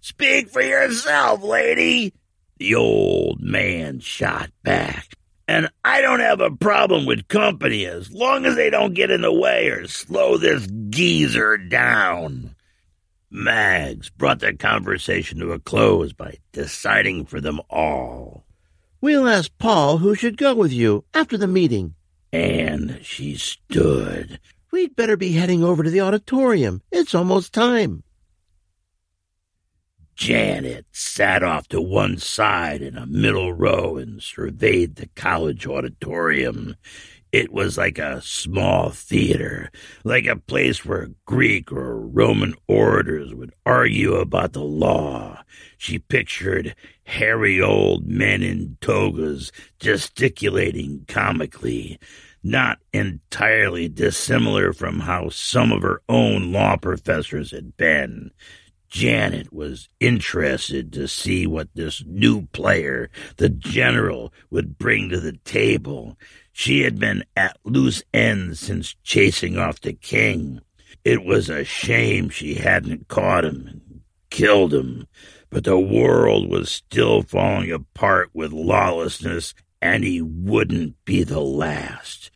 Speak 0.00 0.50
for 0.50 0.60
yourself, 0.60 1.44
lady. 1.44 2.12
The 2.58 2.74
old 2.74 3.40
man 3.40 4.00
shot 4.00 4.50
back. 4.64 5.14
And 5.46 5.70
I 5.84 6.00
don't 6.00 6.18
have 6.18 6.40
a 6.40 6.50
problem 6.50 7.06
with 7.06 7.28
company 7.28 7.86
as 7.86 8.10
long 8.10 8.44
as 8.44 8.56
they 8.56 8.70
don't 8.70 8.94
get 8.94 9.12
in 9.12 9.20
the 9.20 9.32
way 9.32 9.68
or 9.68 9.86
slow 9.86 10.36
this 10.36 10.66
geezer 10.90 11.58
down. 11.58 12.56
Mags 13.30 14.10
brought 14.10 14.40
the 14.40 14.52
conversation 14.52 15.38
to 15.38 15.52
a 15.52 15.60
close 15.60 16.12
by 16.12 16.38
deciding 16.52 17.26
for 17.26 17.40
them 17.40 17.60
all. 17.70 18.44
We'll 19.00 19.28
ask 19.28 19.52
Paul 19.58 19.98
who 19.98 20.16
should 20.16 20.38
go 20.38 20.56
with 20.56 20.72
you 20.72 21.04
after 21.14 21.38
the 21.38 21.46
meeting. 21.46 21.94
And 22.32 22.98
she 23.02 23.36
stood, 23.36 24.40
We'd 24.74 24.96
better 24.96 25.16
be 25.16 25.30
heading 25.30 25.62
over 25.62 25.84
to 25.84 25.90
the 25.90 26.00
auditorium. 26.00 26.82
It's 26.90 27.14
almost 27.14 27.52
time. 27.52 28.02
Janet 30.16 30.86
sat 30.90 31.44
off 31.44 31.68
to 31.68 31.80
one 31.80 32.18
side 32.18 32.82
in 32.82 32.96
a 32.96 33.06
middle 33.06 33.52
row 33.52 33.96
and 33.96 34.20
surveyed 34.20 34.96
the 34.96 35.06
college 35.14 35.64
auditorium. 35.64 36.74
It 37.30 37.52
was 37.52 37.78
like 37.78 37.98
a 37.98 38.20
small 38.20 38.90
theater, 38.90 39.70
like 40.02 40.26
a 40.26 40.34
place 40.34 40.84
where 40.84 41.10
Greek 41.24 41.70
or 41.70 42.00
Roman 42.00 42.56
orators 42.66 43.32
would 43.32 43.54
argue 43.64 44.14
about 44.14 44.54
the 44.54 44.64
law. 44.64 45.44
She 45.78 46.00
pictured 46.00 46.74
hairy 47.04 47.60
old 47.60 48.08
men 48.08 48.42
in 48.42 48.76
togas 48.80 49.52
gesticulating 49.78 51.04
comically, 51.06 52.00
not 52.44 52.78
entirely 52.92 53.88
dissimilar 53.88 54.74
from 54.74 55.00
how 55.00 55.30
some 55.30 55.72
of 55.72 55.82
her 55.82 56.02
own 56.08 56.52
law 56.52 56.76
professors 56.76 57.50
had 57.50 57.76
been. 57.76 58.30
Janet 58.88 59.52
was 59.52 59.88
interested 59.98 60.92
to 60.92 61.08
see 61.08 61.46
what 61.48 61.68
this 61.74 62.04
new 62.06 62.46
player, 62.48 63.10
the 63.38 63.48
general, 63.48 64.32
would 64.50 64.78
bring 64.78 65.08
to 65.08 65.18
the 65.18 65.38
table. 65.44 66.16
She 66.52 66.82
had 66.82 67.00
been 67.00 67.24
at 67.34 67.56
loose 67.64 68.04
ends 68.12 68.60
since 68.60 68.94
chasing 69.02 69.58
off 69.58 69.80
the 69.80 69.94
king. 69.94 70.60
It 71.02 71.24
was 71.24 71.48
a 71.48 71.64
shame 71.64 72.28
she 72.28 72.54
hadn't 72.54 73.08
caught 73.08 73.44
him 73.44 73.66
and 73.66 74.00
killed 74.30 74.72
him, 74.72 75.08
but 75.50 75.64
the 75.64 75.78
world 75.78 76.48
was 76.48 76.70
still 76.70 77.22
falling 77.22 77.72
apart 77.72 78.30
with 78.32 78.52
lawlessness, 78.52 79.54
and 79.82 80.04
he 80.04 80.20
wouldn't 80.22 81.04
be 81.04 81.24
the 81.24 81.40
last. 81.40 82.30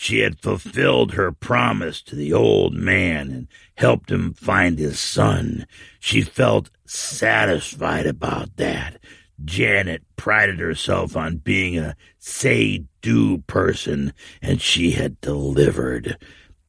She 0.00 0.20
had 0.20 0.38
fulfilled 0.38 1.14
her 1.14 1.32
promise 1.32 2.00
to 2.02 2.14
the 2.14 2.32
old 2.32 2.72
man 2.72 3.32
and 3.32 3.48
helped 3.74 4.12
him 4.12 4.32
find 4.32 4.78
his 4.78 5.00
son. 5.00 5.66
She 5.98 6.22
felt 6.22 6.70
satisfied 6.86 8.06
about 8.06 8.56
that. 8.58 9.00
Janet 9.44 10.04
prided 10.14 10.60
herself 10.60 11.16
on 11.16 11.38
being 11.38 11.76
a 11.76 11.96
say 12.16 12.84
do 13.02 13.38
person, 13.38 14.12
and 14.40 14.62
she 14.62 14.92
had 14.92 15.20
delivered. 15.20 16.16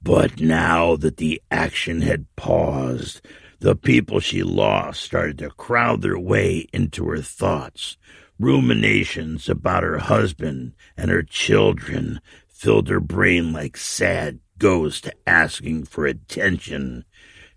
But 0.01 0.39
now 0.39 0.95
that 0.95 1.17
the 1.17 1.39
action 1.51 2.01
had 2.01 2.25
paused, 2.35 3.21
the 3.59 3.75
people 3.75 4.19
she 4.19 4.41
lost 4.41 5.03
started 5.03 5.37
to 5.37 5.51
crowd 5.51 6.01
their 6.01 6.17
way 6.17 6.67
into 6.73 7.07
her 7.09 7.21
thoughts. 7.21 7.95
Ruminations 8.39 9.49
about 9.49 9.83
her 9.83 9.99
husband 9.99 10.73
and 10.97 11.11
her 11.11 11.21
children 11.23 12.21
filled 12.59 12.89
her 12.89 12.99
brain 12.99 13.53
like 13.53 13.77
sad 13.77 14.37
ghosts 14.57 15.09
asking 15.25 15.85
for 15.85 16.05
attention. 16.05 17.05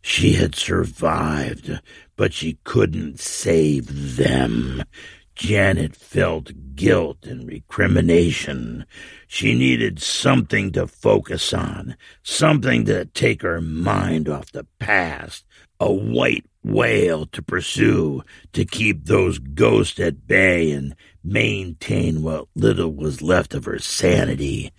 She 0.00 0.34
had 0.34 0.54
survived, 0.54 1.80
but 2.14 2.32
she 2.32 2.58
couldn't 2.62 3.18
save 3.18 4.16
them. 4.16 4.84
Janet 5.34 5.96
felt 5.96 6.52
guilt 6.76 7.26
and 7.26 7.48
recrimination. 7.48 8.86
She 9.26 9.54
needed 9.54 10.00
something 10.00 10.70
to 10.72 10.86
focus 10.86 11.52
on, 11.52 11.96
something 12.22 12.84
to 12.84 13.06
take 13.06 13.42
her 13.42 13.60
mind 13.60 14.28
off 14.28 14.52
the 14.52 14.68
past, 14.78 15.44
a 15.80 15.92
white 15.92 16.46
whale 16.64 17.26
to 17.26 17.42
pursue, 17.42 18.22
to 18.52 18.64
keep 18.64 19.04
those 19.04 19.38
ghosts 19.38 19.98
at 20.00 20.26
bay 20.26 20.70
and 20.70 20.94
maintain 21.24 22.22
what 22.22 22.48
little 22.54 22.92
was 22.92 23.22
left 23.22 23.54
of 23.54 23.64
her 23.64 23.78
sanity. 23.78 24.72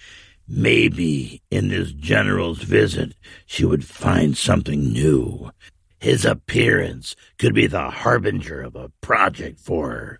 Maybe 0.47 1.41
in 1.49 1.69
this 1.69 1.91
general's 1.93 2.63
visit 2.63 3.13
she 3.45 3.65
would 3.65 3.85
find 3.85 4.37
something 4.37 4.91
new. 4.91 5.51
His 5.99 6.25
appearance 6.25 7.15
could 7.37 7.53
be 7.53 7.67
the 7.67 7.89
harbinger 7.89 8.61
of 8.61 8.75
a 8.75 8.91
project 8.99 9.59
for 9.59 9.89
her. 9.89 10.19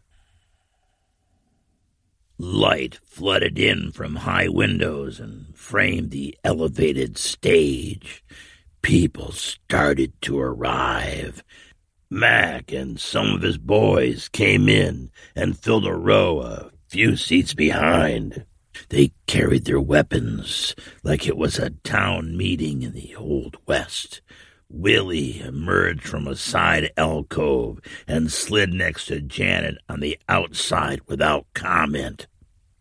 Light 2.39 2.99
flooded 3.03 3.59
in 3.59 3.91
from 3.91 4.15
high 4.15 4.47
windows 4.47 5.19
and 5.19 5.55
framed 5.55 6.11
the 6.11 6.37
elevated 6.43 7.17
stage. 7.17 8.23
People 8.83 9.31
started 9.31 10.13
to 10.23 10.37
arrive. 10.39 11.41
Mac 12.09 12.71
and 12.71 12.99
some 12.99 13.33
of 13.33 13.41
his 13.41 13.57
boys 13.57 14.27
came 14.29 14.67
in 14.67 15.09
and 15.35 15.57
filled 15.57 15.87
a 15.87 15.95
row 15.95 16.41
a 16.41 16.69
few 16.89 17.15
seats 17.15 17.53
behind. 17.53 18.45
They 18.89 19.13
carried 19.25 19.65
their 19.65 19.79
weapons 19.79 20.75
like 21.01 21.25
it 21.25 21.37
was 21.37 21.57
a 21.57 21.69
town 21.69 22.35
meeting 22.35 22.81
in 22.81 22.91
the 22.91 23.15
Old 23.15 23.57
West. 23.65 24.21
Willie 24.69 25.39
emerged 25.39 26.03
from 26.03 26.27
a 26.27 26.35
side 26.35 26.91
alcove 26.97 27.79
and 28.05 28.31
slid 28.31 28.73
next 28.73 29.05
to 29.05 29.21
Janet 29.21 29.77
on 29.87 30.01
the 30.01 30.19
outside 30.27 30.99
without 31.07 31.45
comment. 31.53 32.27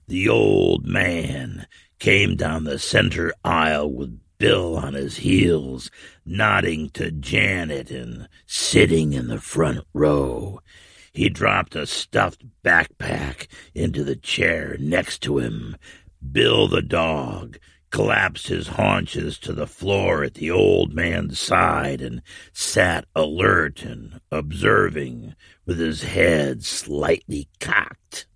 The 0.08 0.28
old 0.28 0.84
man 0.84 1.66
came 2.00 2.34
down 2.34 2.64
the 2.64 2.80
center 2.80 3.32
aisle 3.44 3.92
with 3.92 4.18
Bill 4.42 4.76
on 4.76 4.94
his 4.94 5.18
heels, 5.18 5.88
nodding 6.26 6.90
to 6.94 7.12
Janet 7.12 7.92
and 7.92 8.28
sitting 8.44 9.12
in 9.12 9.28
the 9.28 9.40
front 9.40 9.86
row. 9.94 10.58
He 11.12 11.28
dropped 11.28 11.76
a 11.76 11.86
stuffed 11.86 12.42
backpack 12.64 13.46
into 13.72 14.02
the 14.02 14.16
chair 14.16 14.76
next 14.80 15.20
to 15.22 15.38
him. 15.38 15.76
Bill 16.32 16.66
the 16.66 16.82
dog 16.82 17.56
collapsed 17.92 18.48
his 18.48 18.66
haunches 18.66 19.38
to 19.38 19.52
the 19.52 19.68
floor 19.68 20.24
at 20.24 20.34
the 20.34 20.50
old 20.50 20.92
man's 20.92 21.38
side 21.38 22.00
and 22.00 22.20
sat 22.52 23.04
alert 23.14 23.84
and 23.84 24.20
observing 24.32 25.36
with 25.66 25.78
his 25.78 26.02
head 26.02 26.64
slightly 26.64 27.48
cocked. 27.60 28.26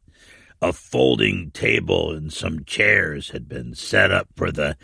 A 0.62 0.72
folding 0.72 1.50
table 1.50 2.12
and 2.12 2.32
some 2.32 2.64
chairs 2.64 3.30
had 3.30 3.48
been 3.48 3.74
set 3.74 4.12
up 4.12 4.28
for 4.36 4.52
the 4.52 4.76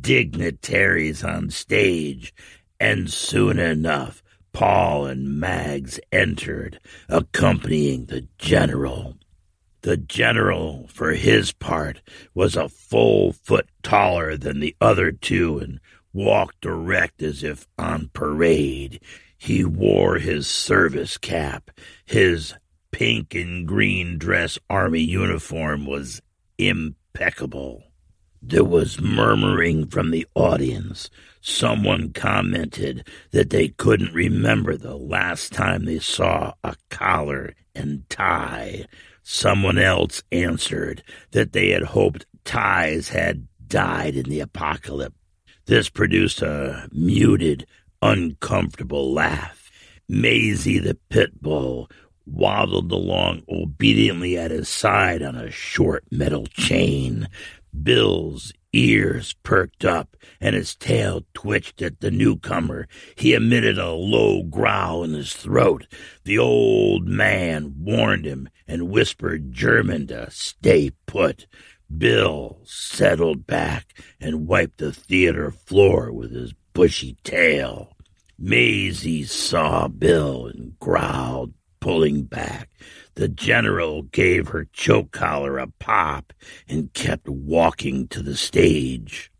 dignitaries 0.00 1.22
on 1.22 1.50
stage, 1.50 2.34
and 2.80 3.10
soon 3.10 3.58
enough 3.58 4.22
Paul 4.52 5.06
and 5.06 5.40
Mags 5.40 5.98
entered, 6.10 6.78
accompanying 7.08 8.06
the 8.06 8.28
general. 8.38 9.16
The 9.82 9.96
general, 9.96 10.86
for 10.88 11.12
his 11.12 11.52
part, 11.52 12.02
was 12.34 12.54
a 12.54 12.68
full 12.68 13.32
foot 13.32 13.68
taller 13.82 14.36
than 14.36 14.60
the 14.60 14.76
other 14.80 15.10
two 15.10 15.58
and 15.58 15.80
walked 16.12 16.64
erect 16.64 17.22
as 17.22 17.42
if 17.42 17.66
on 17.78 18.10
parade. 18.12 19.00
He 19.36 19.64
wore 19.64 20.18
his 20.18 20.46
service 20.46 21.18
cap. 21.18 21.70
His 22.04 22.54
pink 22.92 23.34
and 23.34 23.66
green 23.66 24.18
dress 24.18 24.58
army 24.70 25.00
uniform 25.00 25.86
was 25.86 26.20
impeccable. 26.58 27.82
There 28.44 28.64
was 28.64 29.00
murmuring 29.00 29.86
from 29.86 30.10
the 30.10 30.26
audience. 30.34 31.08
Someone 31.40 32.12
commented 32.12 33.06
that 33.30 33.50
they 33.50 33.68
couldn't 33.68 34.12
remember 34.12 34.76
the 34.76 34.96
last 34.96 35.52
time 35.52 35.84
they 35.84 36.00
saw 36.00 36.52
a 36.64 36.74
collar 36.90 37.54
and 37.74 38.08
tie. 38.10 38.86
Someone 39.22 39.78
else 39.78 40.24
answered 40.32 41.04
that 41.30 41.52
they 41.52 41.68
had 41.68 41.84
hoped 41.84 42.26
ties 42.44 43.10
had 43.10 43.46
died 43.68 44.16
in 44.16 44.28
the 44.28 44.40
apocalypse. 44.40 45.14
This 45.66 45.88
produced 45.88 46.42
a 46.42 46.88
muted, 46.90 47.64
uncomfortable 48.02 49.12
laugh. 49.12 49.70
Maisie 50.08 50.80
the 50.80 50.98
pit 51.08 51.40
bull 51.40 51.88
waddled 52.26 52.90
along 52.90 53.42
obediently 53.48 54.36
at 54.36 54.50
his 54.50 54.68
side 54.68 55.22
on 55.22 55.36
a 55.36 55.50
short 55.50 56.04
metal 56.10 56.46
chain. 56.46 57.28
Bill's 57.80 58.52
ears 58.72 59.34
perked 59.42 59.84
up 59.84 60.16
and 60.40 60.54
his 60.54 60.74
tail 60.74 61.24
twitched 61.34 61.82
at 61.82 62.00
the 62.00 62.10
newcomer. 62.10 62.88
He 63.14 63.34
emitted 63.34 63.78
a 63.78 63.90
low 63.90 64.42
growl 64.42 65.04
in 65.04 65.12
his 65.12 65.34
throat. 65.34 65.86
The 66.24 66.38
old 66.38 67.06
man 67.06 67.74
warned 67.78 68.24
him 68.24 68.48
and 68.66 68.90
whispered 68.90 69.52
German 69.52 70.06
to 70.08 70.30
stay 70.30 70.92
put. 71.06 71.46
Bill 71.96 72.60
settled 72.64 73.46
back 73.46 73.94
and 74.20 74.46
wiped 74.46 74.78
the 74.78 74.92
theater 74.92 75.50
floor 75.50 76.10
with 76.12 76.32
his 76.32 76.54
bushy 76.72 77.16
tail. 77.22 77.96
Maisie 78.38 79.24
saw 79.24 79.88
Bill 79.88 80.46
and 80.46 80.78
growled, 80.80 81.52
pulling 81.80 82.22
back. 82.24 82.70
The 83.14 83.28
general 83.28 84.02
gave 84.02 84.48
her 84.48 84.68
choke 84.72 85.10
collar 85.10 85.58
a 85.58 85.66
pop 85.66 86.32
and 86.68 86.92
kept 86.94 87.28
walking 87.28 88.08
to 88.08 88.22
the 88.22 88.36
stage. 88.36 89.30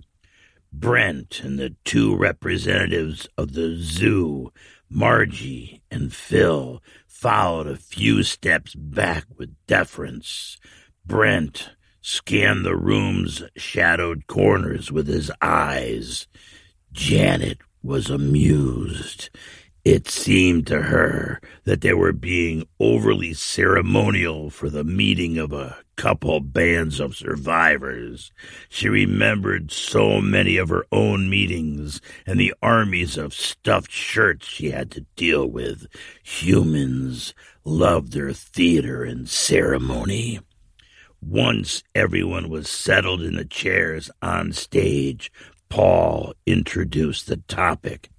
Brent 0.73 1.41
and 1.41 1.59
the 1.59 1.75
two 1.85 2.17
representatives 2.17 3.29
of 3.37 3.53
the 3.53 3.77
zoo, 3.77 4.53
Margie 4.89 5.83
and 5.91 6.13
Phil, 6.13 6.83
followed 7.07 7.67
a 7.67 7.77
few 7.77 8.23
steps 8.23 8.75
back 8.75 9.27
with 9.37 9.55
deference. 9.67 10.59
Brent 11.05 11.71
scanned 12.01 12.65
the 12.65 12.77
room's 12.77 13.43
shadowed 13.57 14.27
corners 14.27 14.91
with 14.91 15.07
his 15.07 15.31
eyes. 15.41 16.27
Janet 16.93 17.59
was 17.83 18.11
amused. 18.11 19.31
It 19.85 20.09
seemed 20.09 20.69
to 20.69 20.83
her 20.83 21.41
that 21.65 21.81
they 21.81 21.93
were 21.93 22.13
being 22.13 22.69
overly 22.79 23.35
ceremonial 23.35 24.49
for 24.49 24.71
the 24.71 24.85
meeting 24.85 25.39
of 25.39 25.53
a 25.53 25.79
couple 25.97 26.39
bands 26.39 27.01
of 27.01 27.17
survivors. 27.17 28.31
She 28.69 28.89
remembered 28.89 29.73
so 29.73 30.21
many 30.21 30.57
of 30.57 30.69
her 30.69 30.87
own 30.93 31.29
meetings 31.29 32.01
and 32.25 32.39
the 32.39 32.55
armies 32.63 33.17
of 33.17 33.35
stuffed 33.35 33.91
shirts 33.91 34.47
she 34.47 34.71
had 34.71 34.93
to 34.93 35.07
deal 35.17 35.49
with. 35.49 35.89
Humans 36.23 37.35
loved 37.65 38.13
their 38.13 38.33
theater 38.33 39.03
and 39.03 39.29
ceremony. 39.29 40.39
Once 41.21 41.83
everyone 41.93 42.49
was 42.49 42.69
settled 42.69 43.21
in 43.21 43.35
the 43.35 43.45
chairs 43.45 44.13
on 44.23 44.53
stage, 44.53 45.33
Paul 45.69 46.35
introduced 46.47 47.27
the 47.27 47.39
topic. 47.39 48.12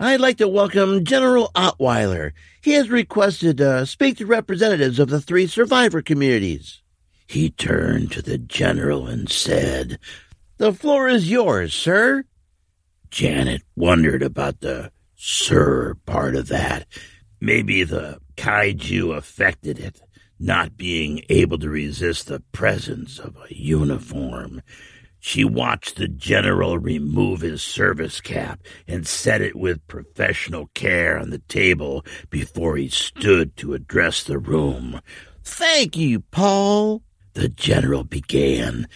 I'd 0.00 0.20
like 0.20 0.38
to 0.38 0.48
welcome 0.48 1.04
General 1.04 1.52
Ottweiler. 1.54 2.32
He 2.60 2.72
has 2.72 2.90
requested 2.90 3.58
to 3.58 3.86
speak 3.86 4.16
to 4.18 4.26
representatives 4.26 4.98
of 4.98 5.08
the 5.08 5.20
three 5.20 5.46
survivor 5.46 6.02
communities. 6.02 6.82
He 7.28 7.50
turned 7.50 8.10
to 8.12 8.20
the 8.20 8.36
general 8.36 9.06
and 9.06 9.30
said, 9.30 10.00
The 10.58 10.72
floor 10.72 11.08
is 11.08 11.30
yours, 11.30 11.72
sir. 11.72 12.24
Janet 13.10 13.62
wondered 13.76 14.24
about 14.24 14.60
the 14.60 14.90
sir 15.14 15.94
part 16.06 16.34
of 16.34 16.48
that. 16.48 16.86
Maybe 17.40 17.84
the 17.84 18.18
kaiju 18.36 19.16
affected 19.16 19.78
it, 19.78 20.00
not 20.40 20.76
being 20.76 21.22
able 21.28 21.58
to 21.58 21.70
resist 21.70 22.26
the 22.26 22.40
presence 22.50 23.20
of 23.20 23.36
a 23.36 23.54
uniform. 23.54 24.60
She 25.26 25.42
watched 25.42 25.96
the 25.96 26.06
general 26.06 26.78
remove 26.78 27.40
his 27.40 27.62
service 27.62 28.20
cap 28.20 28.60
and 28.86 29.06
set 29.06 29.40
it 29.40 29.56
with 29.56 29.88
professional 29.88 30.66
care 30.74 31.18
on 31.18 31.30
the 31.30 31.38
table 31.38 32.04
before 32.28 32.76
he 32.76 32.88
stood 32.90 33.56
to 33.56 33.72
address 33.72 34.22
the 34.22 34.38
room. 34.38 35.00
Thank 35.42 35.96
you, 35.96 36.20
Paul. 36.20 37.00
The 37.32 37.48
general 37.48 38.04
began. 38.04 38.86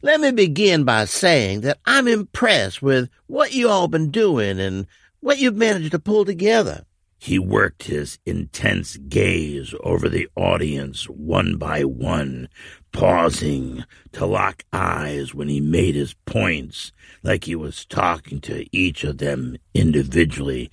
Let 0.00 0.20
me 0.20 0.30
begin 0.30 0.84
by 0.84 1.04
saying 1.04 1.60
that 1.60 1.80
I'm 1.84 2.08
impressed 2.08 2.80
with 2.80 3.10
what 3.26 3.52
you 3.52 3.68
all 3.68 3.86
been 3.86 4.10
doing 4.10 4.58
and 4.58 4.86
what 5.20 5.38
you've 5.38 5.54
managed 5.54 5.90
to 5.90 5.98
pull 5.98 6.24
together. 6.24 6.86
He 7.24 7.38
worked 7.38 7.84
his 7.84 8.18
intense 8.26 8.98
gaze 8.98 9.74
over 9.82 10.10
the 10.10 10.28
audience 10.36 11.08
one 11.08 11.56
by 11.56 11.82
one, 11.82 12.50
pausing 12.92 13.86
to 14.12 14.26
lock 14.26 14.62
eyes 14.74 15.34
when 15.34 15.48
he 15.48 15.58
made 15.58 15.94
his 15.94 16.12
points, 16.26 16.92
like 17.22 17.44
he 17.44 17.54
was 17.54 17.86
talking 17.86 18.42
to 18.42 18.66
each 18.76 19.04
of 19.04 19.16
them 19.16 19.56
individually. 19.72 20.70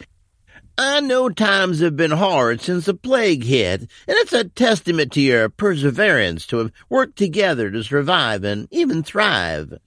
I 0.78 1.00
know 1.00 1.30
times 1.30 1.80
have 1.80 1.96
been 1.96 2.12
hard 2.12 2.60
since 2.60 2.84
the 2.84 2.96
plague 2.96 3.46
hit, 3.46 3.80
and 3.80 3.90
it's 4.18 4.34
a 4.34 4.44
testament 4.44 5.14
to 5.14 5.22
your 5.22 5.48
perseverance 5.48 6.46
to 6.48 6.58
have 6.58 6.74
worked 6.90 7.16
together 7.16 7.72
to 7.72 7.82
survive 7.82 8.44
and 8.44 8.68
even 8.72 9.04
thrive. 9.04 9.80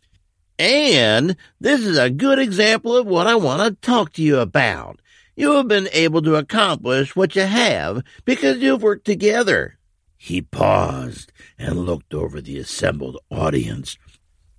And 0.59 1.37
this 1.61 1.85
is 1.85 1.99
a 1.99 2.09
good 2.09 2.39
example 2.39 2.97
of 2.97 3.07
what 3.07 3.27
I 3.27 3.35
want 3.35 3.61
to 3.61 3.87
talk 3.87 4.15
to 4.15 4.23
you 4.23 4.39
about. 4.39 4.99
You 5.37 5.53
have 5.53 5.67
been 5.67 5.89
able 5.93 6.23
to 6.23 6.37
accomplish 6.37 7.17
what 7.17 7.35
you 7.35 7.43
have 7.43 8.05
because 8.25 8.59
you've 8.59 8.83
worked 8.83 9.05
together. 9.05 9.79
He 10.17 10.41
paused 10.41 11.33
and 11.59 11.81
looked 11.81 12.15
over 12.15 12.41
the 12.41 12.59
assembled 12.59 13.19
audience. 13.31 13.99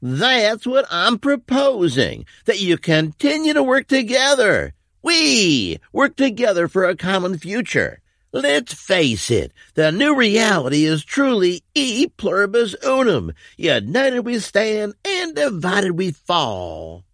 That's 0.02 0.68
what 0.68 0.86
I'm 0.92 1.18
proposing, 1.18 2.26
that 2.44 2.60
you 2.60 2.78
continue 2.78 3.54
to 3.54 3.64
work 3.64 3.88
together. 3.88 4.74
We 5.02 5.80
work 5.94 6.18
together 6.18 6.68
for 6.68 6.84
a 6.84 6.98
common 6.98 7.38
future. 7.38 8.02
Let's 8.34 8.74
face 8.74 9.32
it, 9.32 9.54
the 9.76 9.94
new 9.94 10.14
reality 10.14 10.84
is 10.84 11.06
truly 11.06 11.64
e 11.74 12.08
pluribus 12.18 12.76
unum. 12.84 13.32
United 13.56 14.20
we 14.26 14.40
stand 14.40 14.94
and 15.08 15.34
divided 15.34 15.94
we 15.94 16.12
fall. 16.12 17.05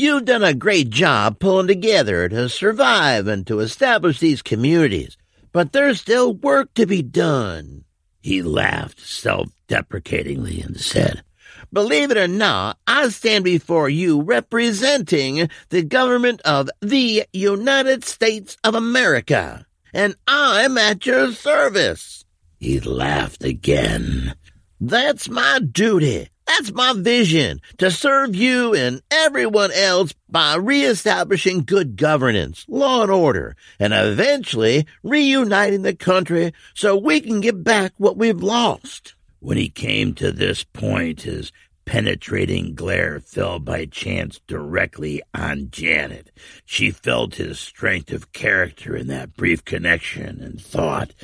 You've 0.00 0.26
done 0.26 0.44
a 0.44 0.54
great 0.54 0.90
job 0.90 1.40
pulling 1.40 1.66
together 1.66 2.28
to 2.28 2.48
survive 2.48 3.26
and 3.26 3.44
to 3.48 3.58
establish 3.58 4.20
these 4.20 4.42
communities, 4.42 5.16
but 5.50 5.72
there's 5.72 6.00
still 6.00 6.34
work 6.34 6.72
to 6.74 6.86
be 6.86 7.02
done. 7.02 7.82
He 8.20 8.40
laughed 8.40 9.00
self 9.00 9.48
deprecatingly 9.66 10.60
and 10.60 10.78
said, 10.78 11.24
Believe 11.72 12.12
it 12.12 12.16
or 12.16 12.28
not, 12.28 12.78
I 12.86 13.08
stand 13.08 13.42
before 13.42 13.88
you 13.88 14.22
representing 14.22 15.50
the 15.70 15.82
government 15.82 16.42
of 16.42 16.70
the 16.80 17.24
United 17.32 18.04
States 18.04 18.56
of 18.62 18.76
America, 18.76 19.66
and 19.92 20.14
I'm 20.28 20.78
at 20.78 21.06
your 21.06 21.32
service. 21.32 22.24
He 22.60 22.78
laughed 22.78 23.42
again. 23.42 24.36
That's 24.80 25.28
my 25.28 25.58
duty. 25.58 26.28
That's 26.48 26.72
my 26.72 26.94
vision 26.96 27.60
to 27.76 27.90
serve 27.90 28.34
you 28.34 28.74
and 28.74 29.02
everyone 29.10 29.70
else 29.70 30.14
by 30.30 30.56
reestablishing 30.56 31.64
good 31.64 31.96
governance, 31.96 32.64
law 32.68 33.02
and 33.02 33.10
order, 33.10 33.54
and 33.78 33.92
eventually 33.92 34.86
reuniting 35.02 35.82
the 35.82 35.94
country 35.94 36.54
so 36.74 36.96
we 36.96 37.20
can 37.20 37.42
get 37.42 37.62
back 37.62 37.92
what 37.98 38.16
we've 38.16 38.42
lost. 38.42 39.14
When 39.40 39.58
he 39.58 39.68
came 39.68 40.14
to 40.14 40.32
this 40.32 40.64
point, 40.64 41.22
his 41.22 41.52
penetrating 41.84 42.74
glare 42.74 43.20
fell 43.20 43.58
by 43.58 43.84
chance 43.84 44.40
directly 44.46 45.22
on 45.34 45.68
Janet. 45.70 46.30
She 46.64 46.90
felt 46.90 47.34
his 47.34 47.60
strength 47.60 48.10
of 48.10 48.32
character 48.32 48.96
in 48.96 49.06
that 49.08 49.36
brief 49.36 49.66
connection 49.66 50.40
and 50.40 50.58
thought, 50.58 51.14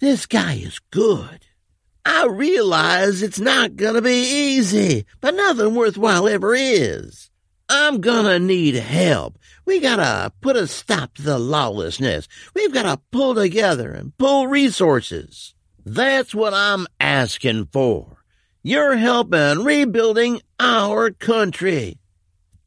This 0.00 0.26
guy 0.26 0.54
is 0.54 0.80
good. 0.90 1.46
I 2.04 2.26
realize 2.26 3.22
it's 3.22 3.40
not 3.40 3.76
gonna 3.76 4.02
be 4.02 4.56
easy, 4.56 5.06
but 5.20 5.34
nothing 5.34 5.74
worthwhile 5.74 6.28
ever 6.28 6.54
is. 6.54 7.30
I'm 7.68 8.00
gonna 8.00 8.38
need 8.38 8.74
help. 8.74 9.38
We 9.64 9.80
gotta 9.80 10.32
put 10.40 10.56
a 10.56 10.66
stop 10.66 11.14
to 11.14 11.22
the 11.22 11.38
lawlessness. 11.38 12.28
We've 12.54 12.72
gotta 12.74 13.00
pull 13.12 13.34
together 13.34 13.92
and 13.92 14.16
pull 14.18 14.48
resources. 14.48 15.54
That's 15.84 16.34
what 16.34 16.54
I'm 16.54 16.86
asking 17.00 17.66
for. 17.72 18.18
Your 18.62 18.96
help 18.96 19.32
in 19.34 19.64
rebuilding 19.64 20.40
our 20.60 21.10
country. 21.10 21.98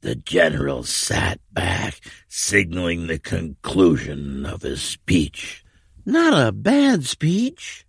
The 0.01 0.15
general 0.15 0.83
sat 0.83 1.39
back, 1.51 1.99
signaling 2.27 3.07
the 3.07 3.19
conclusion 3.19 4.45
of 4.45 4.61
his 4.61 4.81
speech. 4.81 5.63
Not 6.05 6.47
a 6.47 6.51
bad 6.51 7.05
speech. 7.05 7.84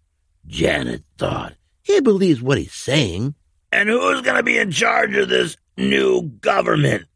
Janet 0.47 1.05
thought. 1.19 1.55
He 1.83 2.01
believes 2.01 2.43
what 2.43 2.59
he's 2.59 2.73
saying. 2.73 3.35
And 3.73 3.89
who's 3.89 4.23
going 4.23 4.37
to 4.37 4.43
be 4.43 4.59
in 4.59 4.71
charge 4.71 5.15
of 5.17 5.29
this 5.29 5.57
new 5.77 6.23
government? 6.23 7.07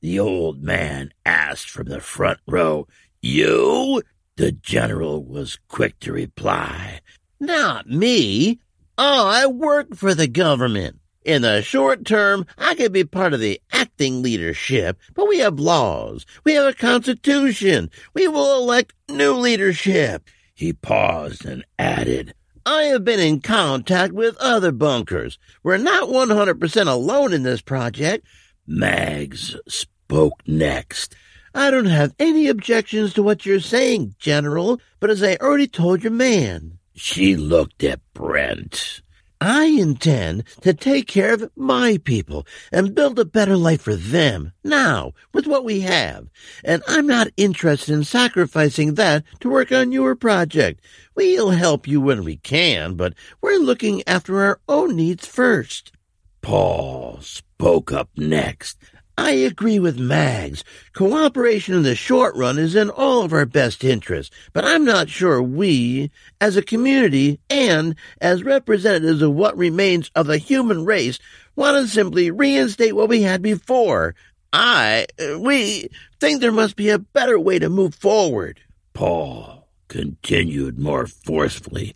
The 0.00 0.20
old 0.20 0.62
man 0.62 1.12
asked 1.24 1.70
from 1.70 1.86
the 1.88 2.00
front 2.00 2.38
row. 2.46 2.86
You? 3.20 4.02
The 4.36 4.52
general 4.52 5.24
was 5.24 5.58
quick 5.68 5.98
to 6.00 6.12
reply. 6.12 7.00
Not 7.40 7.88
me. 7.88 8.60
I 8.98 9.46
work 9.46 9.94
for 9.94 10.14
the 10.14 10.28
government. 10.28 11.00
In 11.24 11.42
the 11.42 11.60
short 11.60 12.04
term, 12.04 12.46
I 12.56 12.76
could 12.76 12.92
be 12.92 13.02
part 13.02 13.34
of 13.34 13.40
the 13.40 13.60
acting 13.72 14.22
leadership, 14.22 14.96
but 15.14 15.26
we 15.26 15.38
have 15.40 15.58
laws. 15.58 16.24
We 16.44 16.54
have 16.54 16.66
a 16.66 16.72
constitution. 16.72 17.90
We 18.14 18.28
will 18.28 18.62
elect 18.62 18.94
new 19.08 19.34
leadership. 19.34 20.22
He 20.54 20.72
paused 20.72 21.44
and 21.44 21.64
added, 21.80 22.32
I 22.68 22.82
have 22.86 23.04
been 23.04 23.20
in 23.20 23.42
contact 23.42 24.12
with 24.12 24.36
other 24.38 24.72
bunkers. 24.72 25.38
We're 25.62 25.76
not 25.76 26.08
100% 26.08 26.88
alone 26.88 27.32
in 27.32 27.44
this 27.44 27.62
project. 27.62 28.26
Mags 28.66 29.54
spoke 29.68 30.42
next. 30.48 31.14
I 31.54 31.70
don't 31.70 31.84
have 31.86 32.12
any 32.18 32.48
objections 32.48 33.14
to 33.14 33.22
what 33.22 33.46
you're 33.46 33.60
saying, 33.60 34.16
General, 34.18 34.80
but 34.98 35.10
as 35.10 35.22
I 35.22 35.36
already 35.36 35.68
told 35.68 36.02
your 36.02 36.10
man. 36.10 36.78
She 36.96 37.36
looked 37.36 37.84
at 37.84 38.00
Brent. 38.14 39.00
I 39.40 39.64
intend 39.66 40.44
to 40.62 40.72
take 40.72 41.06
care 41.06 41.34
of 41.34 41.50
my 41.56 41.98
people 42.02 42.46
and 42.72 42.94
build 42.94 43.18
a 43.18 43.24
better 43.24 43.56
life 43.56 43.82
for 43.82 43.94
them 43.94 44.52
now 44.64 45.12
with 45.32 45.46
what 45.46 45.64
we 45.64 45.80
have. 45.80 46.28
And 46.64 46.82
I'm 46.88 47.06
not 47.06 47.28
interested 47.36 47.92
in 47.92 48.04
sacrificing 48.04 48.94
that 48.94 49.24
to 49.40 49.50
work 49.50 49.72
on 49.72 49.92
your 49.92 50.14
project. 50.14 50.80
We'll 51.14 51.50
help 51.50 51.86
you 51.86 52.00
when 52.00 52.24
we 52.24 52.36
can, 52.36 52.94
but 52.94 53.14
we're 53.40 53.58
looking 53.58 54.02
after 54.06 54.42
our 54.42 54.60
own 54.68 54.96
needs 54.96 55.26
first. 55.26 55.92
Paul 56.40 57.18
spoke 57.20 57.92
up 57.92 58.08
next. 58.16 58.78
I 59.18 59.30
agree 59.30 59.78
with 59.78 59.98
Mags. 59.98 60.62
Cooperation 60.92 61.74
in 61.74 61.82
the 61.82 61.94
short 61.94 62.36
run 62.36 62.58
is 62.58 62.74
in 62.74 62.90
all 62.90 63.22
of 63.22 63.32
our 63.32 63.46
best 63.46 63.82
interests, 63.82 64.34
but 64.52 64.64
I'm 64.64 64.84
not 64.84 65.08
sure 65.08 65.42
we, 65.42 66.10
as 66.40 66.56
a 66.56 66.62
community 66.62 67.40
and 67.48 67.96
as 68.20 68.44
representatives 68.44 69.22
of 69.22 69.32
what 69.32 69.56
remains 69.56 70.10
of 70.14 70.26
the 70.26 70.36
human 70.36 70.84
race, 70.84 71.18
want 71.54 71.76
to 71.78 71.88
simply 71.88 72.30
reinstate 72.30 72.94
what 72.94 73.08
we 73.08 73.22
had 73.22 73.40
before. 73.40 74.14
I, 74.52 75.06
we 75.38 75.88
think 76.20 76.40
there 76.40 76.52
must 76.52 76.76
be 76.76 76.90
a 76.90 76.98
better 76.98 77.38
way 77.38 77.58
to 77.58 77.70
move 77.70 77.94
forward. 77.94 78.60
Paul 78.92 79.66
continued 79.88 80.78
more 80.78 81.06
forcefully. 81.06 81.94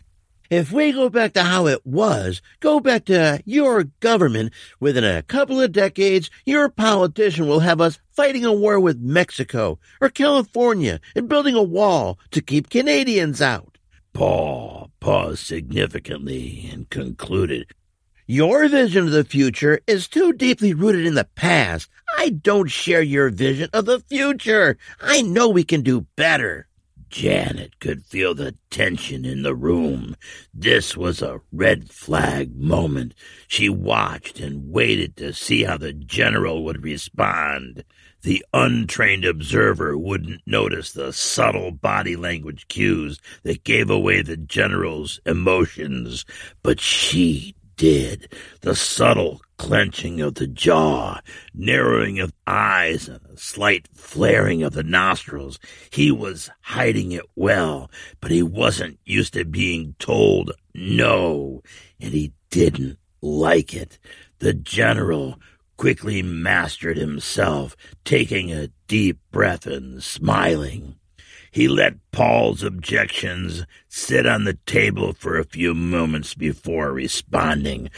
If 0.51 0.69
we 0.73 0.91
go 0.91 1.07
back 1.07 1.31
to 1.33 1.43
how 1.43 1.67
it 1.67 1.85
was, 1.85 2.41
go 2.59 2.81
back 2.81 3.05
to 3.05 3.41
your 3.45 3.85
government, 4.01 4.51
within 4.81 5.05
a 5.05 5.21
couple 5.21 5.61
of 5.61 5.71
decades, 5.71 6.29
your 6.45 6.67
politician 6.67 7.47
will 7.47 7.61
have 7.61 7.79
us 7.79 7.99
fighting 8.11 8.43
a 8.43 8.51
war 8.51 8.77
with 8.77 8.99
Mexico 8.99 9.79
or 10.01 10.09
California 10.09 10.99
and 11.15 11.29
building 11.29 11.55
a 11.55 11.63
wall 11.63 12.19
to 12.31 12.41
keep 12.41 12.69
Canadians 12.69 13.41
out. 13.41 13.77
Paul 14.11 14.91
paused 14.99 15.45
significantly 15.45 16.69
and 16.69 16.89
concluded, 16.89 17.67
Your 18.27 18.67
vision 18.67 19.05
of 19.05 19.11
the 19.11 19.23
future 19.23 19.79
is 19.87 20.09
too 20.09 20.33
deeply 20.33 20.73
rooted 20.73 21.05
in 21.05 21.15
the 21.15 21.29
past. 21.33 21.89
I 22.17 22.27
don't 22.27 22.69
share 22.69 23.01
your 23.01 23.29
vision 23.29 23.69
of 23.71 23.85
the 23.85 24.01
future. 24.01 24.77
I 24.99 25.21
know 25.21 25.47
we 25.47 25.63
can 25.63 25.81
do 25.81 26.07
better. 26.17 26.67
Janet 27.11 27.79
could 27.79 28.05
feel 28.05 28.33
the 28.33 28.55
tension 28.69 29.25
in 29.25 29.43
the 29.43 29.53
room. 29.53 30.15
This 30.53 30.95
was 30.95 31.21
a 31.21 31.41
red 31.51 31.91
flag 31.91 32.55
moment. 32.55 33.13
She 33.49 33.67
watched 33.67 34.39
and 34.39 34.71
waited 34.71 35.17
to 35.17 35.33
see 35.33 35.63
how 35.63 35.77
the 35.77 35.91
general 35.91 36.63
would 36.63 36.83
respond. 36.83 37.83
The 38.21 38.45
untrained 38.53 39.25
observer 39.25 39.97
wouldn't 39.97 40.41
notice 40.45 40.93
the 40.93 41.11
subtle 41.11 41.71
body 41.71 42.15
language 42.15 42.67
cues 42.69 43.19
that 43.43 43.65
gave 43.65 43.89
away 43.89 44.21
the 44.21 44.37
general's 44.37 45.19
emotions, 45.25 46.23
but 46.63 46.79
she 46.79 47.55
did. 47.75 48.31
The 48.61 48.75
subtle 48.75 49.41
clenching 49.61 50.19
of 50.21 50.33
the 50.33 50.47
jaw, 50.47 51.19
narrowing 51.53 52.19
of 52.19 52.33
eyes, 52.47 53.07
and 53.07 53.19
a 53.31 53.37
slight 53.37 53.87
flaring 53.93 54.63
of 54.63 54.73
the 54.73 54.81
nostrils. 54.81 55.59
He 55.91 56.11
was 56.11 56.49
hiding 56.61 57.11
it 57.11 57.25
well, 57.35 57.91
but 58.19 58.31
he 58.31 58.41
wasn't 58.41 58.99
used 59.05 59.33
to 59.33 59.45
being 59.45 59.93
told 59.99 60.51
no, 60.73 61.61
and 61.99 62.11
he 62.11 62.33
didn't 62.49 62.97
like 63.21 63.75
it. 63.75 63.99
The 64.39 64.55
general 64.55 65.35
quickly 65.77 66.23
mastered 66.23 66.97
himself, 66.97 67.77
taking 68.03 68.51
a 68.51 68.69
deep 68.87 69.19
breath 69.31 69.67
and 69.67 70.01
smiling. 70.01 70.95
He 71.51 71.67
let 71.67 71.97
Paul's 72.11 72.63
objections 72.63 73.67
sit 73.89 74.25
on 74.25 74.45
the 74.45 74.57
table 74.65 75.13
for 75.13 75.37
a 75.37 75.43
few 75.43 75.75
moments 75.75 76.33
before 76.33 76.91
responding. 76.91 77.91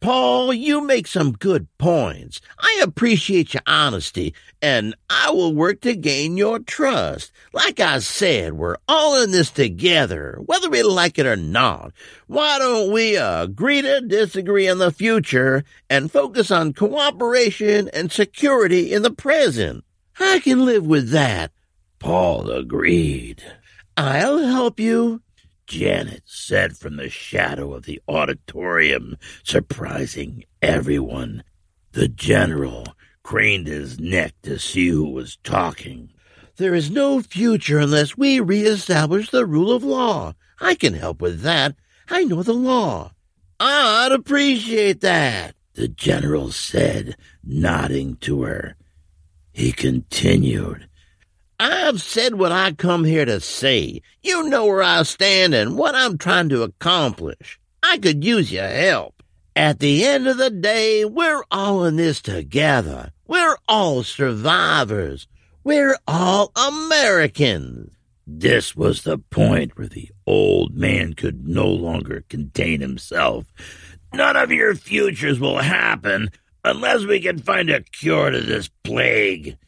Paul, 0.00 0.54
you 0.54 0.80
make 0.80 1.06
some 1.06 1.32
good 1.32 1.68
points. 1.76 2.40
I 2.58 2.80
appreciate 2.82 3.52
your 3.52 3.62
honesty, 3.66 4.34
and 4.62 4.94
I 5.10 5.30
will 5.30 5.54
work 5.54 5.82
to 5.82 5.94
gain 5.94 6.38
your 6.38 6.58
trust. 6.58 7.32
Like 7.52 7.80
I 7.80 7.98
said, 7.98 8.54
we're 8.54 8.78
all 8.88 9.22
in 9.22 9.30
this 9.30 9.50
together, 9.50 10.38
whether 10.46 10.70
we 10.70 10.82
like 10.82 11.18
it 11.18 11.26
or 11.26 11.36
not. 11.36 11.92
Why 12.28 12.58
don't 12.58 12.90
we 12.90 13.16
agree 13.16 13.82
to 13.82 14.00
disagree 14.00 14.66
in 14.66 14.78
the 14.78 14.90
future 14.90 15.64
and 15.90 16.10
focus 16.10 16.50
on 16.50 16.72
cooperation 16.72 17.90
and 17.92 18.10
security 18.10 18.94
in 18.94 19.02
the 19.02 19.10
present? 19.10 19.84
I 20.18 20.38
can 20.38 20.64
live 20.64 20.86
with 20.86 21.10
that. 21.10 21.52
Paul 21.98 22.50
agreed. 22.50 23.42
I'll 23.98 24.38
help 24.38 24.80
you. 24.80 25.20
Janet 25.70 26.24
said 26.24 26.76
from 26.76 26.96
the 26.96 27.08
shadow 27.08 27.72
of 27.74 27.84
the 27.84 28.02
auditorium, 28.08 29.16
surprising 29.44 30.42
everyone. 30.60 31.44
The 31.92 32.08
general 32.08 32.96
craned 33.22 33.68
his 33.68 34.00
neck 34.00 34.34
to 34.42 34.58
see 34.58 34.88
who 34.88 35.08
was 35.08 35.38
talking. 35.44 36.10
There 36.56 36.74
is 36.74 36.90
no 36.90 37.22
future 37.22 37.78
unless 37.78 38.16
we 38.18 38.40
reestablish 38.40 39.30
the 39.30 39.46
rule 39.46 39.70
of 39.70 39.84
law. 39.84 40.34
I 40.60 40.74
can 40.74 40.94
help 40.94 41.22
with 41.22 41.42
that. 41.42 41.76
I 42.08 42.24
know 42.24 42.42
the 42.42 42.52
law. 42.52 43.12
I'd 43.60 44.10
appreciate 44.10 45.00
that, 45.02 45.54
the 45.74 45.86
general 45.86 46.50
said, 46.50 47.14
nodding 47.44 48.16
to 48.22 48.42
her. 48.42 48.74
He 49.52 49.70
continued. 49.70 50.88
I've 51.62 52.00
said 52.00 52.36
what 52.36 52.52
I 52.52 52.72
come 52.72 53.04
here 53.04 53.26
to 53.26 53.38
say. 53.38 54.00
You 54.22 54.48
know 54.48 54.64
where 54.64 54.82
I 54.82 55.02
stand 55.02 55.52
and 55.52 55.76
what 55.76 55.94
I'm 55.94 56.16
trying 56.16 56.48
to 56.48 56.62
accomplish. 56.62 57.60
I 57.82 57.98
could 57.98 58.24
use 58.24 58.50
your 58.50 58.66
help. 58.66 59.22
At 59.54 59.78
the 59.78 60.06
end 60.06 60.26
of 60.26 60.38
the 60.38 60.48
day, 60.48 61.04
we're 61.04 61.42
all 61.50 61.84
in 61.84 61.96
this 61.96 62.22
together. 62.22 63.10
We're 63.26 63.58
all 63.68 64.02
survivors. 64.04 65.28
We're 65.62 65.98
all 66.08 66.50
Americans. 66.56 67.90
This 68.26 68.74
was 68.74 69.02
the 69.02 69.18
point 69.18 69.76
where 69.76 69.88
the 69.88 70.10
old 70.26 70.74
man 70.74 71.12
could 71.12 71.46
no 71.46 71.68
longer 71.68 72.24
contain 72.30 72.80
himself. 72.80 73.52
None 74.14 74.36
of 74.36 74.50
your 74.50 74.74
futures 74.74 75.38
will 75.38 75.58
happen 75.58 76.30
unless 76.64 77.04
we 77.04 77.20
can 77.20 77.38
find 77.38 77.68
a 77.68 77.82
cure 77.82 78.30
to 78.30 78.40
this 78.40 78.70
plague 78.82 79.58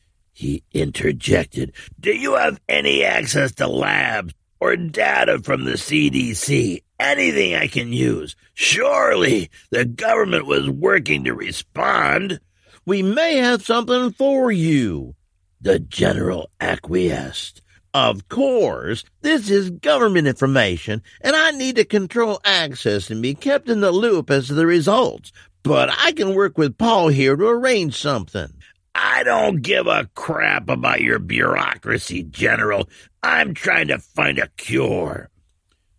he 0.43 0.65
interjected. 0.73 1.73
Do 2.01 2.11
you 2.11 2.35
have 2.35 2.61
any 2.69 3.05
access 3.05 3.53
to 3.53 3.69
labs 3.69 4.35
or 4.59 4.75
data 4.77 5.39
from 5.39 5.65
the 5.65 5.75
CDC? 5.75 6.83
Anything 6.99 7.55
I 7.55 7.69
can 7.69 7.93
use? 7.93 8.35
Surely 8.53 9.51
the 9.71 9.85
government 9.85 10.47
was 10.47 10.69
working 10.69 11.25
to 11.25 11.33
respond. 11.33 12.41
We 12.85 13.03
may 13.03 13.37
have 13.37 13.63
something 13.63 14.11
for 14.13 14.51
you. 14.51 15.15
The 15.61 15.79
general 15.79 16.51
acquiesced. 16.61 17.63
Of 17.95 18.29
course, 18.29 19.05
this 19.21 19.49
is 19.49 19.71
government 19.71 20.27
information, 20.27 21.03
and 21.21 21.37
I 21.37 21.53
need 21.53 21.77
to 21.77 21.85
control 21.85 22.41
access 22.45 23.11
and 23.11 23.23
be 23.23 23.35
kept 23.35 23.69
in 23.69 23.81
the 23.81 23.93
loop 23.93 24.29
as 24.29 24.49
to 24.49 24.55
the 24.55 24.67
results. 24.67 25.31
But 25.63 25.91
I 25.97 26.11
can 26.11 26.35
work 26.35 26.59
with 26.59 26.79
Paul 26.79 27.09
here 27.09 27.37
to 27.37 27.47
arrange 27.47 27.97
something. 27.97 28.53
I 28.95 29.23
don't 29.25 29.63
give 29.63 29.87
a 29.87 30.09
crap 30.15 30.69
about 30.69 31.01
your 31.01 31.19
bureaucracy, 31.19 32.23
General. 32.25 32.89
I'm 33.23 33.55
trying 33.55 33.89
to 33.89 33.99
find 33.99 34.39
a 34.39 34.49
cure, 34.57 35.31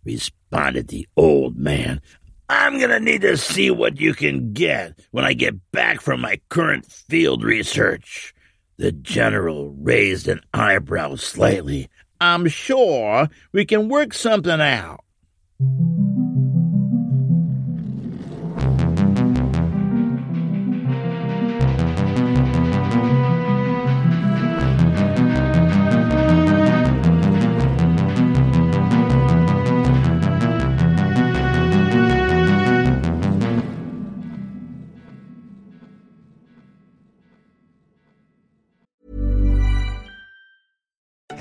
responded 0.04 0.88
the 0.88 1.08
old 1.16 1.56
man. 1.56 2.00
I'm 2.48 2.78
going 2.78 2.90
to 2.90 3.00
need 3.00 3.22
to 3.22 3.36
see 3.36 3.70
what 3.70 4.00
you 4.00 4.14
can 4.14 4.52
get 4.52 4.98
when 5.10 5.24
I 5.24 5.32
get 5.32 5.54
back 5.72 6.00
from 6.00 6.20
my 6.20 6.40
current 6.50 6.86
field 6.86 7.42
research. 7.42 8.34
The 8.76 8.92
general 8.92 9.74
raised 9.78 10.28
an 10.28 10.40
eyebrow 10.52 11.16
slightly. 11.16 11.88
I'm 12.20 12.48
sure 12.48 13.28
we 13.52 13.64
can 13.64 13.88
work 13.88 14.12
something 14.12 14.60
out. 14.60 15.00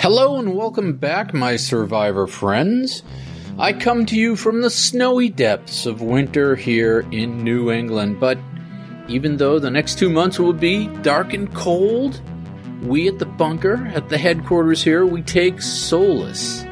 Hello 0.00 0.38
and 0.38 0.54
welcome 0.54 0.96
back, 0.96 1.34
my 1.34 1.56
survivor 1.56 2.28
friends. 2.28 3.02
I 3.58 3.72
come 3.72 4.06
to 4.06 4.16
you 4.16 4.36
from 4.36 4.60
the 4.60 4.70
snowy 4.70 5.28
depths 5.28 5.86
of 5.86 6.00
winter 6.00 6.54
here 6.54 7.00
in 7.10 7.42
New 7.42 7.72
England, 7.72 8.20
but 8.20 8.38
even 9.08 9.38
though 9.38 9.58
the 9.58 9.72
next 9.72 9.98
two 9.98 10.08
months 10.08 10.38
will 10.38 10.52
be 10.52 10.86
dark 11.02 11.32
and 11.32 11.52
cold, 11.52 12.22
we 12.80 13.08
at 13.08 13.18
the 13.18 13.26
bunker, 13.26 13.90
at 13.92 14.08
the 14.08 14.18
headquarters 14.18 14.84
here, 14.84 15.04
we 15.04 15.20
take 15.20 15.60
solace 15.60 16.62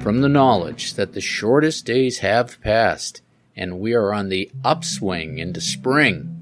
from 0.00 0.22
the 0.22 0.28
knowledge 0.30 0.94
that 0.94 1.12
the 1.12 1.20
shortest 1.20 1.84
days 1.84 2.20
have 2.20 2.58
passed 2.62 3.20
and 3.54 3.78
we 3.78 3.92
are 3.92 4.14
on 4.14 4.30
the 4.30 4.50
upswing 4.64 5.36
into 5.36 5.60
spring. 5.60 6.33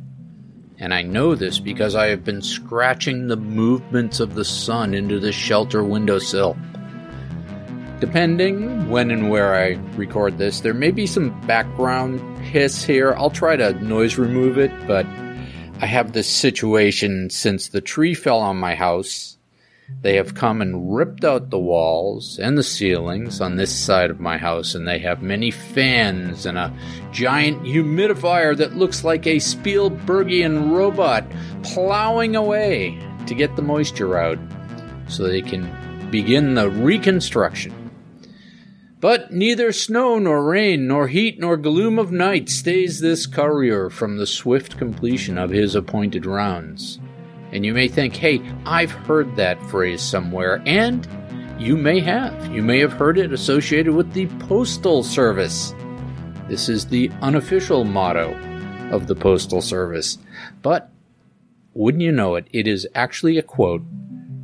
And 0.83 0.93
I 0.93 1.03
know 1.03 1.37
this 1.37 1.61
because 1.61 1.95
I 1.95 2.09
have 2.09 2.25
been 2.25 2.43
scratching 2.43 3.29
the 3.29 3.37
movements 3.37 4.19
of 4.19 4.35
the 4.35 4.45
sun 4.45 4.95
into 4.95 5.21
the 5.21 5.31
shelter 5.31 5.85
windowsill. 5.85 6.57
Depending 8.01 8.91
when 8.91 9.13
and 9.13 9.31
where 9.31 9.55
I 9.55 9.79
record 9.95 10.39
this, 10.39 10.59
there 10.59 10.75
may 10.75 10.91
be 10.91 11.07
some 11.07 11.41
background 11.47 12.19
hiss 12.41 12.83
here. 12.83 13.15
I'll 13.17 13.31
try 13.31 13.55
to 13.55 13.75
noise 13.75 14.19
remove 14.19 14.59
it, 14.59 14.73
but 14.89 15.07
I 15.81 15.87
have 15.87 16.15
this 16.15 16.29
situation 16.29 17.31
since 17.31 17.69
the 17.69 17.81
tree 17.81 18.15
fell 18.15 18.41
on 18.41 18.57
my 18.57 18.75
house. 18.75 19.39
They 20.01 20.17
have 20.17 20.35
come 20.35 20.61
and 20.61 20.97
ripped 20.97 21.25
out 21.25 21.51
the 21.51 21.59
walls 21.59 22.39
and 22.39 22.59
the 22.59 22.63
ceilings 22.63 23.41
on 23.41 23.57
this 23.57 23.73
side 23.73 24.11
of 24.11 24.19
my 24.19 24.37
house, 24.37 24.75
and 24.75 24.89
they 24.89 24.99
have 24.99 25.23
many 25.23 25.51
fans 25.51 26.45
and 26.47 26.59
a 26.59 26.73
giant 27.13 27.63
humidifier 27.63 28.57
that 28.57 28.77
looks 28.77 29.05
like 29.05 29.27
a 29.27 29.37
Spielbergian 29.37 30.73
robot 30.73 31.25
plowing 31.63 32.35
away 32.35 32.99
to 33.27 33.35
get 33.35 33.55
the 33.55 33.63
moisture 33.63 34.19
out 34.19 34.39
so 35.07 35.23
they 35.23 35.43
can 35.43 35.71
begin 36.11 36.55
the 36.55 36.69
reconstruction. 36.71 37.73
But 39.03 39.33
neither 39.33 39.73
snow 39.73 40.21
nor 40.21 40.45
rain, 40.45 40.87
nor 40.87 41.09
heat 41.09 41.41
nor 41.41 41.57
gloom 41.57 41.99
of 41.99 42.13
night 42.13 42.49
stays 42.49 43.01
this 43.01 43.27
courier 43.27 43.91
from 43.91 44.17
the 44.17 44.29
swift 44.29 44.79
completion 44.79 45.39
of 45.39 45.51
his 45.51 45.75
appointed 45.75 46.25
rounds. 46.25 47.01
And 47.53 47.67
you 47.67 47.75
may 47.75 47.89
think, 47.89 48.17
hey, 48.17 48.41
I've 48.65 48.91
heard 48.91 49.37
that 49.37 49.63
phrase 49.65 50.01
somewhere, 50.01 50.63
and 50.65 51.07
you 51.59 51.77
may 51.77 52.01
have. 52.01 52.53
You 52.53 52.63
may 52.63 52.81
have 52.81 52.95
heard 52.95 53.19
it 53.19 53.33
associated 53.33 53.95
with 53.95 54.13
the 54.15 54.27
Postal 54.41 55.03
Service. 55.03 55.75
This 56.49 56.69
is 56.69 56.87
the 56.87 57.11
unofficial 57.21 57.85
motto 57.85 58.35
of 58.91 59.07
the 59.07 59.15
Postal 59.15 59.61
Service. 59.61 60.19
But 60.63 60.91
wouldn't 61.75 62.03
you 62.03 62.13
know 62.13 62.35
it, 62.37 62.49
it 62.53 62.67
is 62.67 62.89
actually 62.95 63.39
a 63.39 63.43
quote 63.43 63.83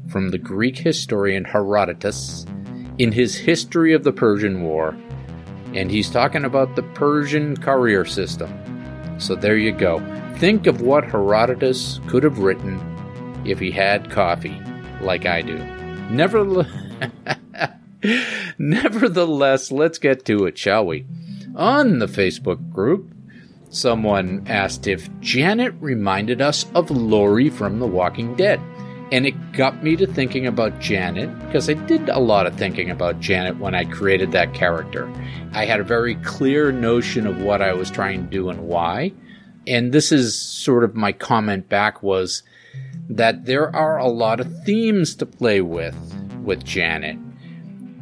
from 0.08 0.28
the 0.30 0.38
Greek 0.38 0.78
historian 0.78 1.44
Herodotus 1.44 2.46
in 2.98 3.12
his 3.12 3.36
History 3.36 3.92
of 3.94 4.04
the 4.04 4.12
Persian 4.12 4.62
War, 4.62 4.96
and 5.74 5.90
he's 5.90 6.10
talking 6.10 6.44
about 6.44 6.76
the 6.76 6.82
Persian 6.82 7.56
courier 7.56 8.04
system. 8.04 8.52
So 9.18 9.34
there 9.34 9.56
you 9.56 9.72
go. 9.72 9.98
Think 10.36 10.66
of 10.66 10.82
what 10.82 11.04
Herodotus 11.04 12.00
could 12.06 12.22
have 12.22 12.38
written 12.38 12.78
if 13.50 13.58
he 13.58 13.70
had 13.70 14.10
coffee, 14.10 14.60
like 15.00 15.26
I 15.26 15.42
do. 15.42 15.58
Nevertheless, 16.10 16.70
Nevertheless, 18.58 19.72
let's 19.72 19.98
get 19.98 20.24
to 20.26 20.46
it, 20.46 20.58
shall 20.58 20.86
we? 20.86 21.06
On 21.56 21.98
the 21.98 22.06
Facebook 22.06 22.72
group, 22.72 23.10
someone 23.70 24.44
asked 24.46 24.86
if 24.86 25.08
Janet 25.20 25.74
reminded 25.80 26.40
us 26.40 26.66
of 26.74 26.90
Lori 26.90 27.50
from 27.50 27.78
The 27.78 27.86
Walking 27.86 28.34
Dead. 28.36 28.60
And 29.10 29.26
it 29.26 29.52
got 29.52 29.82
me 29.82 29.96
to 29.96 30.06
thinking 30.06 30.46
about 30.46 30.80
Janet 30.80 31.36
because 31.46 31.70
I 31.70 31.74
did 31.74 32.10
a 32.10 32.18
lot 32.18 32.46
of 32.46 32.56
thinking 32.56 32.90
about 32.90 33.20
Janet 33.20 33.58
when 33.58 33.74
I 33.74 33.84
created 33.84 34.32
that 34.32 34.52
character. 34.52 35.10
I 35.52 35.64
had 35.64 35.80
a 35.80 35.84
very 35.84 36.16
clear 36.16 36.70
notion 36.70 37.26
of 37.26 37.40
what 37.40 37.62
I 37.62 37.72
was 37.72 37.90
trying 37.90 38.24
to 38.24 38.30
do 38.30 38.50
and 38.50 38.68
why. 38.68 39.12
And 39.66 39.92
this 39.92 40.12
is 40.12 40.38
sort 40.38 40.84
of 40.84 40.94
my 40.94 41.12
comment 41.12 41.70
back 41.70 42.02
was 42.02 42.42
that 43.08 43.46
there 43.46 43.74
are 43.74 43.98
a 43.98 44.08
lot 44.08 44.40
of 44.40 44.64
themes 44.64 45.14
to 45.16 45.26
play 45.26 45.60
with 45.60 45.96
with 46.42 46.64
Janet. 46.64 47.18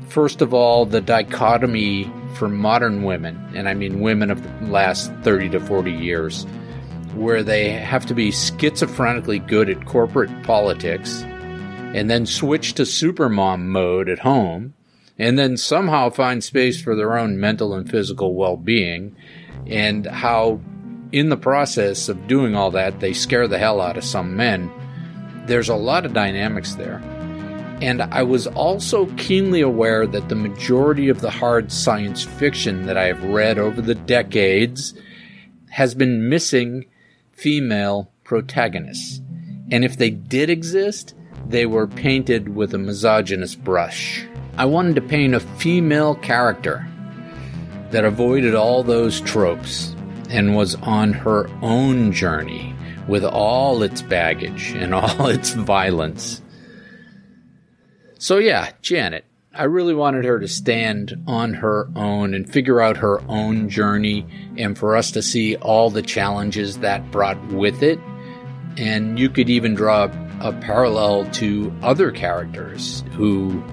First 0.08 0.40
of 0.40 0.54
all, 0.54 0.86
the 0.86 1.00
dichotomy 1.00 2.10
for 2.34 2.48
modern 2.48 3.02
women, 3.02 3.36
and 3.54 3.68
I 3.68 3.74
mean 3.74 4.00
women 4.00 4.30
of 4.30 4.42
the 4.42 4.66
last 4.66 5.12
30 5.22 5.50
to 5.50 5.60
40 5.60 5.92
years, 5.92 6.44
where 7.14 7.42
they 7.42 7.70
have 7.70 8.06
to 8.06 8.14
be 8.14 8.30
schizophrenically 8.30 9.46
good 9.46 9.70
at 9.70 9.86
corporate 9.86 10.30
politics 10.42 11.22
and 11.94 12.10
then 12.10 12.26
switch 12.26 12.74
to 12.74 12.82
supermom 12.82 13.62
mode 13.62 14.08
at 14.08 14.18
home 14.18 14.74
and 15.18 15.38
then 15.38 15.56
somehow 15.56 16.10
find 16.10 16.44
space 16.44 16.80
for 16.80 16.94
their 16.94 17.16
own 17.16 17.40
mental 17.40 17.72
and 17.74 17.90
physical 17.90 18.34
well-being 18.34 19.16
and 19.66 20.06
how 20.06 20.60
in 21.10 21.30
the 21.30 21.36
process 21.36 22.10
of 22.10 22.26
doing 22.26 22.54
all 22.54 22.70
that 22.70 23.00
they 23.00 23.14
scare 23.14 23.48
the 23.48 23.58
hell 23.58 23.80
out 23.80 23.96
of 23.96 24.04
some 24.04 24.36
men 24.36 24.70
there's 25.46 25.68
a 25.68 25.74
lot 25.74 26.04
of 26.04 26.12
dynamics 26.12 26.74
there 26.74 27.02
and 27.82 28.02
I 28.02 28.22
was 28.22 28.46
also 28.46 29.06
keenly 29.16 29.60
aware 29.60 30.06
that 30.06 30.30
the 30.30 30.34
majority 30.34 31.10
of 31.10 31.20
the 31.20 31.30
hard 31.30 31.70
science 31.70 32.24
fiction 32.24 32.86
that 32.86 32.96
I 32.96 33.04
have 33.04 33.22
read 33.22 33.58
over 33.58 33.82
the 33.82 33.94
decades 33.94 34.94
has 35.68 35.94
been 35.94 36.30
missing 36.30 36.86
female 37.32 38.10
protagonists. 38.24 39.20
And 39.70 39.84
if 39.84 39.98
they 39.98 40.08
did 40.08 40.48
exist, 40.48 41.14
they 41.46 41.66
were 41.66 41.86
painted 41.86 42.56
with 42.56 42.72
a 42.72 42.78
misogynist 42.78 43.62
brush. 43.62 44.26
I 44.56 44.64
wanted 44.64 44.94
to 44.94 45.02
paint 45.02 45.34
a 45.34 45.40
female 45.40 46.14
character 46.14 46.86
that 47.90 48.06
avoided 48.06 48.54
all 48.54 48.82
those 48.82 49.20
tropes 49.20 49.94
and 50.30 50.56
was 50.56 50.76
on 50.76 51.12
her 51.12 51.48
own 51.60 52.10
journey 52.10 52.75
with 53.08 53.24
all 53.24 53.82
its 53.82 54.02
baggage 54.02 54.72
and 54.72 54.94
all 54.94 55.26
its 55.28 55.52
violence. 55.52 56.42
So, 58.18 58.38
yeah, 58.38 58.70
Janet. 58.82 59.24
I 59.54 59.64
really 59.64 59.94
wanted 59.94 60.26
her 60.26 60.38
to 60.38 60.48
stand 60.48 61.24
on 61.26 61.54
her 61.54 61.88
own 61.96 62.34
and 62.34 62.50
figure 62.50 62.82
out 62.82 62.98
her 62.98 63.22
own 63.26 63.70
journey 63.70 64.26
and 64.58 64.76
for 64.76 64.96
us 64.96 65.12
to 65.12 65.22
see 65.22 65.56
all 65.56 65.88
the 65.88 66.02
challenges 66.02 66.78
that 66.80 67.10
brought 67.10 67.42
with 67.46 67.82
it. 67.82 67.98
And 68.76 69.18
you 69.18 69.30
could 69.30 69.48
even 69.48 69.74
draw 69.74 70.10
a 70.40 70.52
parallel 70.52 71.24
to 71.32 71.74
other 71.82 72.10
characters 72.10 73.02
who 73.12 73.64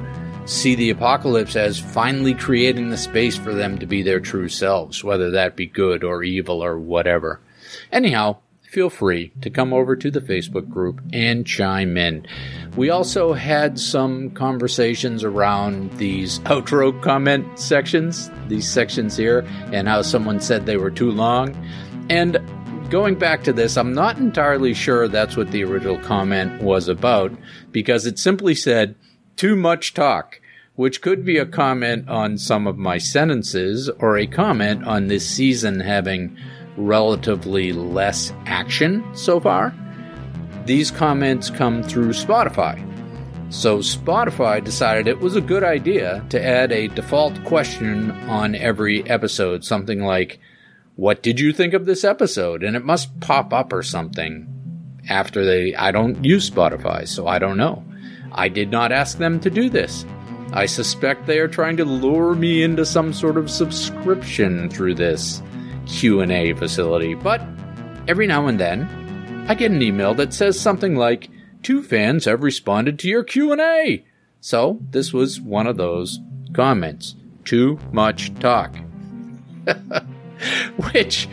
see 0.45 0.75
the 0.75 0.89
apocalypse 0.89 1.57
as 1.57 1.79
finally 1.79 2.33
creating 2.33 2.89
the 2.89 2.97
space 2.97 3.35
for 3.37 3.53
them 3.53 3.77
to 3.79 3.85
be 3.85 4.03
their 4.03 4.21
true 4.21 4.47
selves, 4.47 5.03
whether 5.03 5.31
that 5.31 5.57
be 5.57 5.65
good 5.65 6.03
or 6.03 6.23
evil 6.23 6.63
or 6.63 6.79
whatever. 6.79 7.41
Anyhow, 7.91 8.37
feel 8.73 8.89
free 8.89 9.31
to 9.41 9.51
come 9.51 9.71
over 9.71 9.95
to 9.95 10.09
the 10.09 10.19
Facebook 10.19 10.67
group 10.67 10.99
and 11.13 11.45
chime 11.45 11.95
in. 11.95 12.25
We 12.75 12.89
also 12.89 13.33
had 13.33 13.79
some 13.79 14.31
conversations 14.31 15.23
around 15.23 15.91
these 15.99 16.39
outro 16.39 16.99
comment 17.03 17.59
sections, 17.59 18.31
these 18.47 18.67
sections 18.67 19.15
here, 19.15 19.45
and 19.71 19.87
how 19.87 20.01
someone 20.01 20.39
said 20.39 20.65
they 20.65 20.77
were 20.77 20.89
too 20.89 21.11
long. 21.11 21.55
And 22.09 22.41
going 22.89 23.15
back 23.15 23.43
to 23.43 23.53
this, 23.53 23.77
I'm 23.77 23.93
not 23.93 24.17
entirely 24.17 24.73
sure 24.73 25.07
that's 25.07 25.37
what 25.37 25.51
the 25.51 25.63
original 25.63 25.99
comment 25.99 26.63
was 26.63 26.87
about 26.87 27.31
because 27.71 28.07
it 28.07 28.17
simply 28.17 28.55
said, 28.55 28.95
too 29.35 29.55
much 29.55 29.93
talk 29.93 30.39
which 30.75 31.01
could 31.01 31.23
be 31.23 31.37
a 31.37 31.45
comment 31.45 32.09
on 32.09 32.37
some 32.37 32.65
of 32.65 32.77
my 32.77 32.97
sentences 32.97 33.89
or 33.99 34.17
a 34.17 34.25
comment 34.25 34.83
on 34.85 35.07
this 35.07 35.29
season 35.29 35.79
having 35.79 36.35
relatively 36.77 37.71
less 37.73 38.33
action 38.45 39.03
so 39.15 39.39
far. 39.39 39.73
These 40.65 40.91
comments 40.91 41.49
come 41.49 41.83
through 41.83 42.09
Spotify. 42.09 42.89
So 43.53 43.79
Spotify 43.79 44.63
decided 44.63 45.07
it 45.07 45.19
was 45.19 45.35
a 45.35 45.41
good 45.41 45.63
idea 45.63 46.25
to 46.29 46.43
add 46.43 46.71
a 46.71 46.87
default 46.87 47.43
question 47.43 48.11
on 48.11 48.55
every 48.55 49.07
episode, 49.09 49.63
something 49.63 50.03
like, 50.03 50.39
What 50.95 51.21
did 51.21 51.39
you 51.39 51.53
think 51.53 51.73
of 51.73 51.85
this 51.85 52.03
episode? 52.03 52.63
And 52.63 52.75
it 52.75 52.83
must 52.83 53.19
pop 53.19 53.53
up 53.53 53.71
or 53.71 53.83
something 53.83 54.47
after 55.09 55.45
they. 55.45 55.75
I 55.75 55.91
don't 55.91 56.23
use 56.25 56.49
Spotify, 56.49 57.07
so 57.07 57.27
I 57.27 57.39
don't 57.39 57.57
know. 57.57 57.83
I 58.31 58.49
did 58.49 58.71
not 58.71 58.91
ask 58.91 59.17
them 59.17 59.39
to 59.41 59.49
do 59.49 59.69
this. 59.69 60.05
I 60.53 60.65
suspect 60.65 61.25
they 61.25 61.39
are 61.39 61.47
trying 61.47 61.77
to 61.77 61.85
lure 61.85 62.35
me 62.35 62.63
into 62.63 62.85
some 62.85 63.13
sort 63.13 63.37
of 63.37 63.49
subscription 63.49 64.69
through 64.69 64.95
this. 64.95 65.41
Q&A 65.85 66.53
facility, 66.53 67.13
but 67.13 67.41
every 68.07 68.27
now 68.27 68.47
and 68.47 68.59
then 68.59 69.45
I 69.47 69.55
get 69.55 69.71
an 69.71 69.81
email 69.81 70.13
that 70.15 70.33
says 70.33 70.59
something 70.59 70.95
like 70.95 71.29
two 71.61 71.83
fans 71.83 72.25
have 72.25 72.43
responded 72.43 72.99
to 72.99 73.07
your 73.07 73.23
Q&A. 73.23 74.05
So, 74.39 74.79
this 74.89 75.13
was 75.13 75.39
one 75.39 75.67
of 75.67 75.77
those 75.77 76.19
comments. 76.53 77.15
Too 77.45 77.79
much 77.91 78.33
talk. 78.39 78.75
Which 80.91 81.27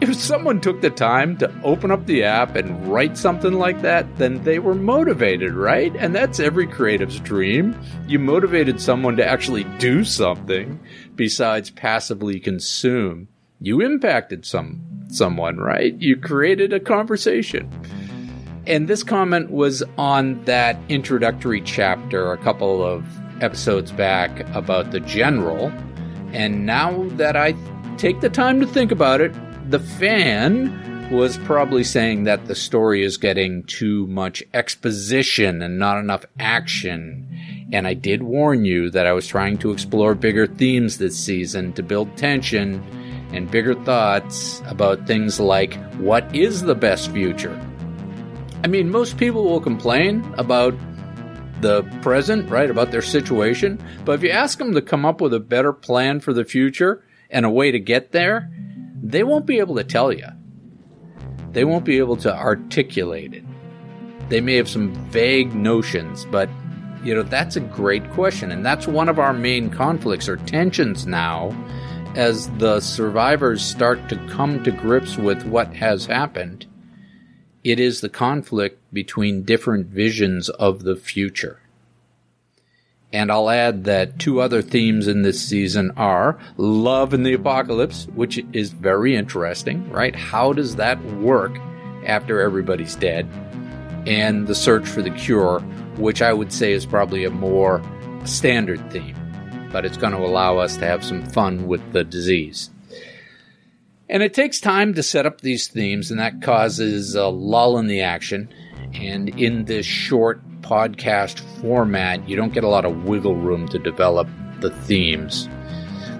if 0.00 0.14
someone 0.14 0.60
took 0.60 0.82
the 0.82 0.90
time 0.90 1.38
to 1.38 1.52
open 1.62 1.90
up 1.90 2.04
the 2.04 2.24
app 2.24 2.54
and 2.54 2.86
write 2.86 3.16
something 3.16 3.54
like 3.54 3.80
that, 3.82 4.18
then 4.18 4.42
they 4.44 4.58
were 4.58 4.74
motivated, 4.74 5.54
right? 5.54 5.94
And 5.96 6.14
that's 6.14 6.38
every 6.38 6.66
creative's 6.66 7.18
dream. 7.20 7.78
You 8.06 8.18
motivated 8.18 8.80
someone 8.80 9.16
to 9.16 9.26
actually 9.26 9.64
do 9.78 10.04
something 10.04 10.78
besides 11.14 11.70
passively 11.70 12.40
consume. 12.40 13.28
You 13.60 13.80
impacted 13.80 14.44
some 14.44 14.82
someone, 15.08 15.56
right? 15.58 15.94
You 16.00 16.16
created 16.16 16.72
a 16.72 16.80
conversation. 16.80 17.70
And 18.66 18.88
this 18.88 19.02
comment 19.02 19.50
was 19.50 19.82
on 19.96 20.44
that 20.44 20.76
introductory 20.88 21.60
chapter 21.60 22.32
a 22.32 22.38
couple 22.38 22.84
of 22.84 23.04
episodes 23.42 23.92
back 23.92 24.40
about 24.54 24.90
the 24.90 25.00
general. 25.00 25.72
And 26.32 26.66
now 26.66 27.08
that 27.10 27.36
I 27.36 27.54
take 27.96 28.20
the 28.20 28.28
time 28.28 28.60
to 28.60 28.66
think 28.66 28.90
about 28.90 29.20
it, 29.20 29.32
the 29.70 29.78
fan 29.78 31.10
was 31.10 31.38
probably 31.38 31.84
saying 31.84 32.24
that 32.24 32.46
the 32.46 32.54
story 32.54 33.04
is 33.04 33.16
getting 33.16 33.62
too 33.64 34.08
much 34.08 34.42
exposition 34.52 35.62
and 35.62 35.78
not 35.78 35.98
enough 35.98 36.24
action. 36.40 37.28
And 37.72 37.86
I 37.86 37.94
did 37.94 38.24
warn 38.24 38.64
you 38.64 38.90
that 38.90 39.06
I 39.06 39.12
was 39.12 39.26
trying 39.26 39.58
to 39.58 39.70
explore 39.70 40.16
bigger 40.16 40.48
themes 40.48 40.98
this 40.98 41.16
season 41.16 41.72
to 41.74 41.82
build 41.82 42.16
tension 42.16 42.82
and 43.36 43.50
bigger 43.50 43.74
thoughts 43.74 44.62
about 44.66 45.06
things 45.06 45.38
like 45.38 45.74
what 45.96 46.34
is 46.34 46.62
the 46.62 46.74
best 46.74 47.10
future? 47.10 47.58
I 48.64 48.68
mean, 48.68 48.90
most 48.90 49.18
people 49.18 49.44
will 49.44 49.60
complain 49.60 50.24
about 50.38 50.74
the 51.60 51.82
present, 52.02 52.50
right, 52.50 52.70
about 52.70 52.90
their 52.90 53.02
situation. 53.02 53.80
But 54.04 54.12
if 54.12 54.22
you 54.22 54.30
ask 54.30 54.58
them 54.58 54.74
to 54.74 54.82
come 54.82 55.04
up 55.04 55.20
with 55.20 55.32
a 55.34 55.40
better 55.40 55.72
plan 55.72 56.20
for 56.20 56.32
the 56.32 56.44
future 56.44 57.04
and 57.30 57.46
a 57.46 57.50
way 57.50 57.70
to 57.70 57.78
get 57.78 58.12
there, 58.12 58.50
they 59.02 59.22
won't 59.22 59.46
be 59.46 59.58
able 59.58 59.76
to 59.76 59.84
tell 59.84 60.12
you. 60.12 60.26
They 61.52 61.64
won't 61.64 61.84
be 61.84 61.98
able 61.98 62.16
to 62.18 62.34
articulate 62.34 63.34
it. 63.34 63.44
They 64.28 64.40
may 64.40 64.56
have 64.56 64.68
some 64.68 64.92
vague 65.10 65.54
notions, 65.54 66.26
but 66.26 66.50
you 67.04 67.14
know, 67.14 67.22
that's 67.22 67.56
a 67.56 67.60
great 67.60 68.10
question. 68.10 68.50
And 68.50 68.66
that's 68.66 68.86
one 68.88 69.08
of 69.08 69.18
our 69.18 69.32
main 69.32 69.70
conflicts 69.70 70.28
or 70.28 70.36
tensions 70.38 71.06
now 71.06 71.56
as 72.16 72.48
the 72.58 72.80
survivors 72.80 73.62
start 73.62 74.08
to 74.08 74.16
come 74.28 74.64
to 74.64 74.70
grips 74.70 75.16
with 75.16 75.44
what 75.44 75.74
has 75.74 76.06
happened. 76.06 76.66
It 77.62 77.78
is 77.78 78.00
the 78.00 78.08
conflict 78.08 78.80
between 78.92 79.42
different 79.42 79.88
visions 79.88 80.48
of 80.48 80.82
the 80.82 80.96
future. 80.96 81.60
And 83.12 83.30
I'll 83.30 83.50
add 83.50 83.84
that 83.84 84.18
two 84.18 84.40
other 84.40 84.62
themes 84.62 85.06
in 85.06 85.22
this 85.22 85.40
season 85.40 85.92
are 85.96 86.38
love 86.56 87.14
in 87.14 87.22
the 87.22 87.34
apocalypse, 87.34 88.06
which 88.14 88.42
is 88.52 88.70
very 88.70 89.14
interesting, 89.14 89.88
right? 89.90 90.14
How 90.14 90.52
does 90.52 90.76
that 90.76 91.02
work 91.04 91.56
after 92.04 92.40
everybody's 92.40 92.96
dead? 92.96 93.26
And 94.06 94.46
the 94.46 94.54
search 94.54 94.88
for 94.88 95.02
the 95.02 95.10
cure, 95.10 95.60
which 95.96 96.22
I 96.22 96.32
would 96.32 96.52
say 96.52 96.72
is 96.72 96.86
probably 96.86 97.24
a 97.24 97.30
more 97.30 97.82
standard 98.24 98.90
theme, 98.90 99.16
but 99.72 99.84
it's 99.84 99.96
going 99.96 100.12
to 100.12 100.18
allow 100.18 100.58
us 100.58 100.76
to 100.76 100.86
have 100.86 101.04
some 101.04 101.24
fun 101.26 101.66
with 101.66 101.92
the 101.92 102.04
disease. 102.04 102.70
And 104.08 104.22
it 104.22 104.34
takes 104.34 104.60
time 104.60 104.94
to 104.94 105.02
set 105.02 105.26
up 105.26 105.40
these 105.40 105.66
themes, 105.66 106.10
and 106.10 106.20
that 106.20 106.40
causes 106.40 107.14
a 107.14 107.26
lull 107.26 107.78
in 107.78 107.88
the 107.88 108.02
action. 108.02 108.48
And 108.94 109.28
in 109.30 109.64
this 109.64 109.84
short 109.84 110.40
podcast 110.60 111.40
format, 111.60 112.28
you 112.28 112.36
don't 112.36 112.52
get 112.52 112.64
a 112.64 112.68
lot 112.68 112.84
of 112.84 113.04
wiggle 113.04 113.34
room 113.34 113.68
to 113.68 113.78
develop 113.78 114.28
the 114.60 114.70
themes. 114.70 115.48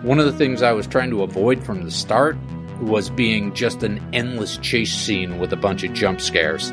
One 0.02 0.18
of 0.18 0.26
the 0.26 0.32
things 0.32 0.62
I 0.62 0.72
was 0.72 0.86
trying 0.86 1.10
to 1.10 1.22
avoid 1.22 1.64
from 1.64 1.84
the 1.84 1.90
start 1.90 2.36
was 2.80 3.08
being 3.08 3.54
just 3.54 3.82
an 3.82 4.06
endless 4.12 4.58
chase 4.58 4.92
scene 4.92 5.38
with 5.38 5.52
a 5.52 5.56
bunch 5.56 5.82
of 5.84 5.92
jump 5.92 6.20
scares. 6.20 6.72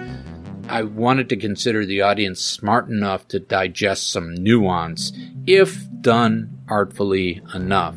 I 0.68 0.84
wanted 0.84 1.30
to 1.30 1.38
consider 1.38 1.86
the 1.86 2.02
audience 2.02 2.42
smart 2.42 2.90
enough 2.90 3.28
to 3.30 3.40
digest 3.40 4.12
some 4.12 4.34
nuance, 4.34 5.14
if 5.46 5.88
done 6.02 6.63
artfully 6.74 7.40
enough. 7.54 7.96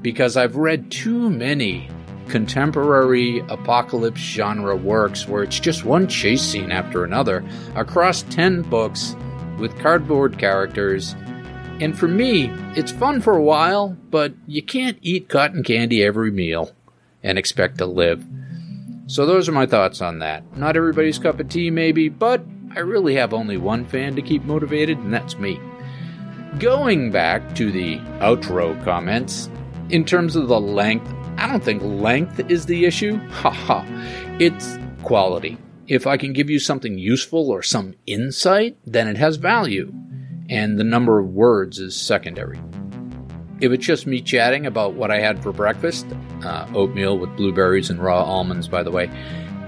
Because 0.00 0.38
I've 0.38 0.56
read 0.56 0.90
too 0.90 1.28
many 1.28 1.90
contemporary 2.28 3.40
apocalypse 3.50 4.20
genre 4.20 4.74
works 4.74 5.28
where 5.28 5.42
it's 5.42 5.60
just 5.60 5.84
one 5.84 6.08
chase 6.08 6.40
scene 6.40 6.72
after 6.72 7.04
another 7.04 7.44
across 7.74 8.22
10 8.22 8.62
books 8.62 9.14
with 9.58 9.78
cardboard 9.80 10.38
characters. 10.38 11.14
And 11.78 11.98
for 11.98 12.08
me, 12.08 12.50
it's 12.74 12.90
fun 12.90 13.20
for 13.20 13.36
a 13.36 13.42
while, 13.42 13.94
but 14.10 14.32
you 14.46 14.62
can't 14.62 14.98
eat 15.02 15.28
cotton 15.28 15.62
candy 15.62 16.02
every 16.02 16.30
meal 16.30 16.72
and 17.22 17.36
expect 17.36 17.76
to 17.78 17.86
live. 17.86 18.24
So, 19.06 19.26
those 19.26 19.46
are 19.50 19.52
my 19.52 19.66
thoughts 19.66 20.00
on 20.00 20.20
that. 20.20 20.56
Not 20.56 20.78
everybody's 20.78 21.18
cup 21.18 21.38
of 21.38 21.50
tea, 21.50 21.70
maybe, 21.70 22.08
but 22.08 22.42
I 22.74 22.78
really 22.78 23.16
have 23.16 23.34
only 23.34 23.58
one 23.58 23.84
fan 23.84 24.16
to 24.16 24.22
keep 24.22 24.44
motivated, 24.44 24.96
and 24.96 25.12
that's 25.12 25.36
me. 25.36 25.60
Going 26.58 27.10
back 27.10 27.54
to 27.56 27.72
the 27.72 27.98
outro 28.20 28.82
comments, 28.84 29.50
in 29.90 30.04
terms 30.04 30.36
of 30.36 30.48
the 30.48 30.60
length 30.60 31.12
I 31.36 31.48
don't 31.48 31.64
think 31.64 31.82
length 31.82 32.40
is 32.50 32.66
the 32.66 32.84
issue. 32.84 33.16
Haha. 33.30 33.84
it's 34.38 34.78
quality. 35.02 35.58
If 35.86 36.06
I 36.06 36.16
can 36.16 36.32
give 36.32 36.48
you 36.48 36.58
something 36.58 36.96
useful 36.96 37.50
or 37.50 37.62
some 37.62 37.94
insight, 38.06 38.78
then 38.86 39.08
it 39.08 39.16
has 39.18 39.36
value. 39.36 39.92
And 40.48 40.78
the 40.78 40.84
number 40.84 41.18
of 41.18 41.28
words 41.28 41.78
is 41.78 41.96
secondary. 41.96 42.60
If 43.60 43.72
it's 43.72 43.84
just 43.84 44.06
me 44.06 44.20
chatting 44.20 44.66
about 44.66 44.94
what 44.94 45.10
I 45.10 45.20
had 45.20 45.42
for 45.42 45.52
breakfast, 45.52 46.06
uh, 46.42 46.66
oatmeal 46.74 47.18
with 47.18 47.36
blueberries 47.36 47.90
and 47.90 48.02
raw 48.02 48.22
almonds, 48.22 48.68
by 48.68 48.82
the 48.82 48.90
way, 48.90 49.10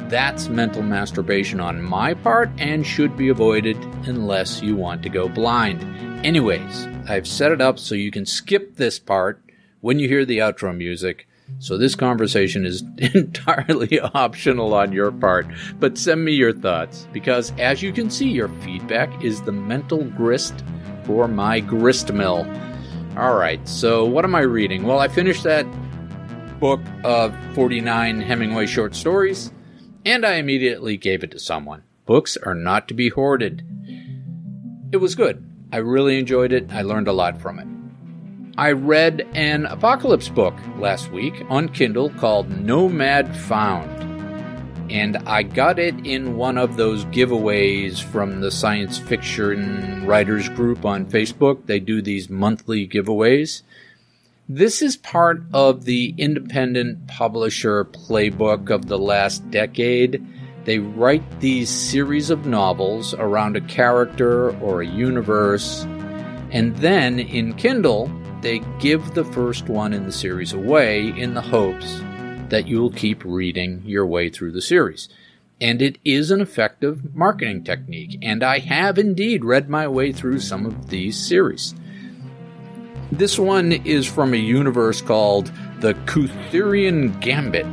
that's 0.09 0.49
mental 0.49 0.82
masturbation 0.82 1.61
on 1.61 1.82
my 1.82 2.14
part 2.14 2.51
and 2.59 2.87
should 2.87 3.16
be 3.16 3.28
avoided 3.28 3.76
unless 4.07 4.62
you 4.62 4.76
want 4.76 5.03
to 5.03 5.09
go 5.09 5.28
blind. 5.28 5.82
Anyways, 6.24 6.88
I've 7.08 7.26
set 7.26 7.52
it 7.52 7.60
up 7.60 7.78
so 7.78 7.94
you 7.94 8.10
can 8.10 8.26
skip 8.26 8.76
this 8.76 8.98
part 8.98 9.42
when 9.80 9.98
you 9.98 10.08
hear 10.08 10.24
the 10.24 10.38
outro 10.38 10.76
music 10.76 11.26
so 11.58 11.78
this 11.78 11.94
conversation 11.94 12.66
is 12.66 12.82
entirely 12.98 14.00
optional 14.14 14.74
on 14.74 14.92
your 14.92 15.12
part, 15.12 15.46
but 15.78 15.96
send 15.96 16.24
me 16.24 16.32
your 16.32 16.52
thoughts 16.52 17.06
because 17.12 17.52
as 17.58 17.82
you 17.82 17.92
can 17.92 18.10
see, 18.10 18.28
your 18.28 18.48
feedback 18.48 19.24
is 19.24 19.42
the 19.42 19.52
mental 19.52 20.04
grist 20.04 20.64
for 21.04 21.28
my 21.28 21.60
grist 21.60 22.12
mill. 22.12 22.46
All 23.16 23.36
right, 23.36 23.66
so 23.66 24.04
what 24.04 24.24
am 24.24 24.34
I 24.34 24.40
reading? 24.40 24.82
Well, 24.82 24.98
I 24.98 25.08
finished 25.08 25.44
that 25.44 25.66
book 26.60 26.80
of 27.04 27.34
49 27.54 28.20
Hemingway 28.20 28.66
short 28.66 28.94
stories 28.94 29.52
and 30.04 30.24
I 30.24 30.34
immediately 30.34 30.96
gave 30.96 31.22
it 31.22 31.30
to 31.32 31.38
someone. 31.38 31.82
Books 32.06 32.36
are 32.36 32.54
not 32.54 32.88
to 32.88 32.94
be 32.94 33.08
hoarded. 33.08 33.62
It 34.92 34.98
was 34.98 35.14
good. 35.14 35.44
I 35.72 35.78
really 35.78 36.18
enjoyed 36.18 36.52
it. 36.52 36.72
I 36.72 36.82
learned 36.82 37.08
a 37.08 37.12
lot 37.12 37.40
from 37.40 37.58
it. 37.58 37.66
I 38.58 38.72
read 38.72 39.26
an 39.34 39.66
apocalypse 39.66 40.28
book 40.28 40.54
last 40.78 41.10
week 41.10 41.34
on 41.50 41.68
Kindle 41.68 42.10
called 42.10 42.48
Nomad 42.48 43.36
Found. 43.36 43.90
And 44.90 45.16
I 45.26 45.42
got 45.42 45.78
it 45.78 45.94
in 46.06 46.36
one 46.36 46.56
of 46.56 46.76
those 46.76 47.04
giveaways 47.06 48.00
from 48.00 48.40
the 48.40 48.52
science 48.52 48.96
fiction 48.96 50.06
writers 50.06 50.48
group 50.48 50.84
on 50.84 51.06
Facebook. 51.06 51.66
They 51.66 51.80
do 51.80 52.00
these 52.00 52.30
monthly 52.30 52.86
giveaways. 52.86 53.62
This 54.48 54.80
is 54.80 54.96
part 54.96 55.42
of 55.52 55.84
the 55.84 56.14
independent 56.16 57.08
publisher 57.08 57.84
playbook 57.84 58.70
of 58.70 58.86
the 58.86 58.98
last 58.98 59.50
decade. 59.50 60.24
They 60.66 60.80
write 60.80 61.40
these 61.40 61.70
series 61.70 62.28
of 62.28 62.44
novels 62.44 63.14
around 63.14 63.56
a 63.56 63.60
character 63.60 64.50
or 64.58 64.82
a 64.82 64.86
universe, 64.86 65.84
and 66.50 66.76
then 66.78 67.20
in 67.20 67.54
Kindle, 67.54 68.10
they 68.40 68.58
give 68.80 69.14
the 69.14 69.24
first 69.24 69.68
one 69.68 69.92
in 69.92 70.06
the 70.06 70.12
series 70.12 70.52
away 70.52 71.08
in 71.16 71.34
the 71.34 71.40
hopes 71.40 72.00
that 72.48 72.66
you'll 72.66 72.90
keep 72.90 73.24
reading 73.24 73.82
your 73.84 74.06
way 74.06 74.28
through 74.28 74.50
the 74.50 74.60
series. 74.60 75.08
And 75.60 75.80
it 75.80 75.98
is 76.04 76.32
an 76.32 76.40
effective 76.40 77.14
marketing 77.14 77.62
technique, 77.62 78.18
and 78.20 78.42
I 78.42 78.58
have 78.58 78.98
indeed 78.98 79.44
read 79.44 79.70
my 79.70 79.86
way 79.86 80.10
through 80.10 80.40
some 80.40 80.66
of 80.66 80.90
these 80.90 81.16
series. 81.16 81.76
This 83.12 83.38
one 83.38 83.70
is 83.70 84.04
from 84.04 84.34
a 84.34 84.36
universe 84.36 85.00
called 85.00 85.52
the 85.78 85.94
Kurtherian 86.06 87.20
Gambit. 87.20 87.66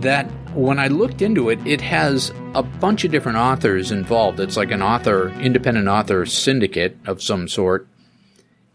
That, 0.00 0.30
when 0.54 0.78
I 0.78 0.88
looked 0.88 1.22
into 1.22 1.50
it, 1.50 1.64
it 1.66 1.80
has 1.80 2.32
a 2.54 2.62
bunch 2.62 3.04
of 3.04 3.10
different 3.10 3.38
authors 3.38 3.90
involved. 3.92 4.40
It's 4.40 4.56
like 4.56 4.70
an 4.70 4.82
author, 4.82 5.30
independent 5.40 5.88
author 5.88 6.26
syndicate 6.26 6.96
of 7.06 7.22
some 7.22 7.48
sort 7.48 7.86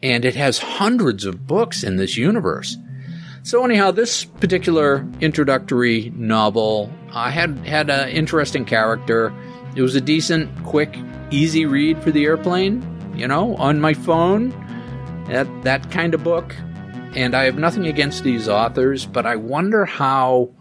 and 0.06 0.24
it 0.24 0.36
has 0.36 0.60
hundreds 0.60 1.26
of 1.26 1.48
books 1.48 1.84
in 1.84 1.96
this 1.96 2.16
universe. 2.16 2.78
So 3.42 3.66
anyhow, 3.66 3.90
this 3.90 4.26
particular 4.26 5.08
introductory 5.20 6.12
novel 6.16 6.92
I 7.12 7.32
had 7.32 7.58
had 7.66 7.90
an 7.90 8.10
interesting 8.10 8.66
character. 8.66 9.34
It 9.76 9.82
was 9.82 9.96
a 9.96 10.02
decent, 10.02 10.64
quick, 10.64 10.96
easy 11.32 11.66
read 11.66 12.04
for 12.04 12.12
the 12.12 12.26
airplane. 12.26 12.86
You 13.16 13.28
know, 13.28 13.56
on 13.56 13.80
my 13.80 13.94
phone, 13.94 14.50
that 15.28 15.48
that 15.64 15.90
kind 15.90 16.14
of 16.14 16.24
book. 16.24 16.56
And 17.16 17.34
I 17.34 17.46
have 17.46 17.58
nothing 17.58 17.88
against 17.88 18.24
these 18.24 18.50
authors, 18.50 19.06
but 19.06 19.26
I 19.26 19.38
wonder 19.38 19.86
how 19.86 20.52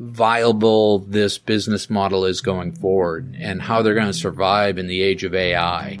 viable 0.00 1.00
this 1.00 1.36
business 1.36 1.90
model 1.90 2.24
is 2.24 2.40
going 2.40 2.72
forward 2.72 3.36
and 3.38 3.60
how 3.60 3.82
they're 3.82 3.94
going 3.94 4.06
to 4.06 4.14
survive 4.14 4.78
in 4.78 4.86
the 4.86 5.02
age 5.02 5.24
of 5.24 5.34
AI. 5.34 5.98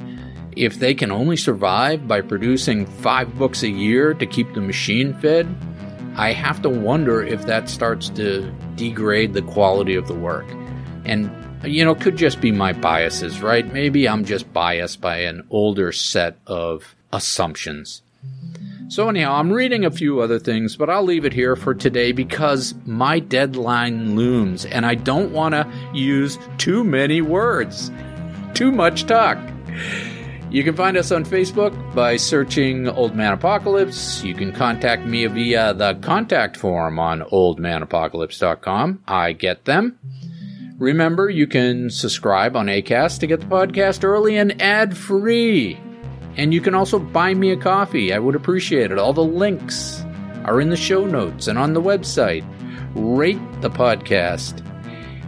If 0.56 0.78
they 0.78 0.94
can 0.94 1.12
only 1.12 1.36
survive 1.36 2.08
by 2.08 2.22
producing 2.22 2.86
five 2.86 3.38
books 3.38 3.62
a 3.62 3.68
year 3.68 4.14
to 4.14 4.26
keep 4.26 4.54
the 4.54 4.62
machine 4.62 5.12
fed, 5.20 5.54
I 6.16 6.32
have 6.32 6.62
to 6.62 6.70
wonder 6.70 7.22
if 7.22 7.44
that 7.44 7.68
starts 7.68 8.08
to 8.10 8.50
degrade 8.74 9.34
the 9.34 9.42
quality 9.42 9.96
of 9.96 10.08
the 10.08 10.14
work. 10.14 10.46
And, 11.04 11.30
you 11.62 11.84
know, 11.84 11.94
could 11.94 12.16
just 12.16 12.40
be 12.40 12.52
my 12.52 12.72
biases, 12.72 13.42
right? 13.42 13.70
Maybe 13.70 14.08
I'm 14.08 14.24
just 14.24 14.50
biased 14.50 15.02
by 15.02 15.18
an 15.18 15.46
older 15.50 15.92
set 15.92 16.38
of 16.46 16.96
assumptions. 17.12 18.00
So, 18.90 19.08
anyhow, 19.08 19.36
I'm 19.36 19.52
reading 19.52 19.84
a 19.84 19.90
few 19.92 20.18
other 20.18 20.40
things, 20.40 20.74
but 20.74 20.90
I'll 20.90 21.04
leave 21.04 21.24
it 21.24 21.32
here 21.32 21.54
for 21.54 21.74
today 21.74 22.10
because 22.10 22.74
my 22.86 23.20
deadline 23.20 24.16
looms 24.16 24.64
and 24.64 24.84
I 24.84 24.96
don't 24.96 25.30
want 25.30 25.54
to 25.54 25.64
use 25.94 26.40
too 26.58 26.82
many 26.82 27.20
words. 27.20 27.92
Too 28.52 28.72
much 28.72 29.06
talk. 29.06 29.38
You 30.50 30.64
can 30.64 30.74
find 30.74 30.96
us 30.96 31.12
on 31.12 31.24
Facebook 31.24 31.94
by 31.94 32.16
searching 32.16 32.88
Old 32.88 33.14
Man 33.14 33.32
Apocalypse. 33.32 34.24
You 34.24 34.34
can 34.34 34.50
contact 34.50 35.06
me 35.06 35.24
via 35.26 35.72
the 35.72 35.94
contact 36.02 36.56
form 36.56 36.98
on 36.98 37.20
oldmanapocalypse.com. 37.20 39.04
I 39.06 39.34
get 39.34 39.66
them. 39.66 40.00
Remember, 40.78 41.30
you 41.30 41.46
can 41.46 41.90
subscribe 41.90 42.56
on 42.56 42.66
ACAST 42.66 43.20
to 43.20 43.28
get 43.28 43.38
the 43.38 43.46
podcast 43.46 44.02
early 44.02 44.36
and 44.36 44.60
ad 44.60 44.96
free. 44.96 45.78
And 46.36 46.54
you 46.54 46.60
can 46.60 46.74
also 46.74 46.98
buy 46.98 47.34
me 47.34 47.50
a 47.50 47.56
coffee. 47.56 48.12
I 48.12 48.18
would 48.18 48.34
appreciate 48.34 48.90
it. 48.90 48.98
All 48.98 49.12
the 49.12 49.24
links 49.24 50.04
are 50.44 50.60
in 50.60 50.70
the 50.70 50.76
show 50.76 51.06
notes 51.06 51.48
and 51.48 51.58
on 51.58 51.74
the 51.74 51.82
website. 51.82 52.44
Rate 52.94 53.40
the 53.60 53.70
podcast 53.70 54.66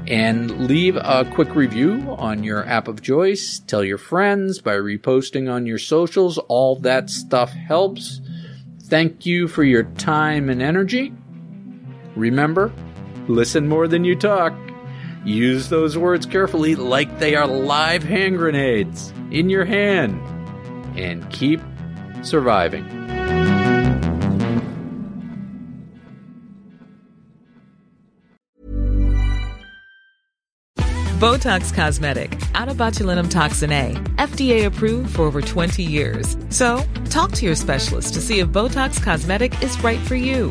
and 0.08 0.66
leave 0.66 0.96
a 0.96 1.28
quick 1.32 1.54
review 1.54 2.14
on 2.18 2.42
your 2.42 2.66
app 2.66 2.88
of 2.88 3.02
choice. 3.02 3.60
Tell 3.60 3.84
your 3.84 3.98
friends 3.98 4.60
by 4.60 4.74
reposting 4.74 5.52
on 5.52 5.66
your 5.66 5.78
socials. 5.78 6.38
All 6.38 6.76
that 6.80 7.08
stuff 7.08 7.50
helps. 7.50 8.20
Thank 8.84 9.26
you 9.26 9.48
for 9.48 9.64
your 9.64 9.84
time 9.84 10.48
and 10.48 10.60
energy. 10.60 11.12
Remember, 12.16 12.72
listen 13.28 13.68
more 13.68 13.88
than 13.88 14.04
you 14.04 14.16
talk. 14.16 14.52
Use 15.24 15.68
those 15.68 15.96
words 15.96 16.26
carefully 16.26 16.74
like 16.74 17.18
they 17.18 17.36
are 17.36 17.46
live 17.46 18.02
hand 18.02 18.38
grenades 18.38 19.12
in 19.30 19.48
your 19.48 19.64
hand. 19.64 20.20
And 20.96 21.28
keep 21.30 21.60
surviving. 22.22 23.02
Botox 31.22 31.72
Cosmetic, 31.72 32.36
out 32.56 32.68
of 32.68 32.76
botulinum 32.78 33.30
toxin 33.30 33.70
A, 33.70 33.94
FDA 34.16 34.64
approved 34.66 35.14
for 35.14 35.22
over 35.22 35.40
20 35.40 35.80
years. 35.80 36.36
So, 36.48 36.82
talk 37.10 37.30
to 37.34 37.46
your 37.46 37.54
specialist 37.54 38.14
to 38.14 38.20
see 38.20 38.40
if 38.40 38.48
Botox 38.48 39.00
Cosmetic 39.00 39.62
is 39.62 39.80
right 39.84 40.00
for 40.00 40.16
you. 40.16 40.50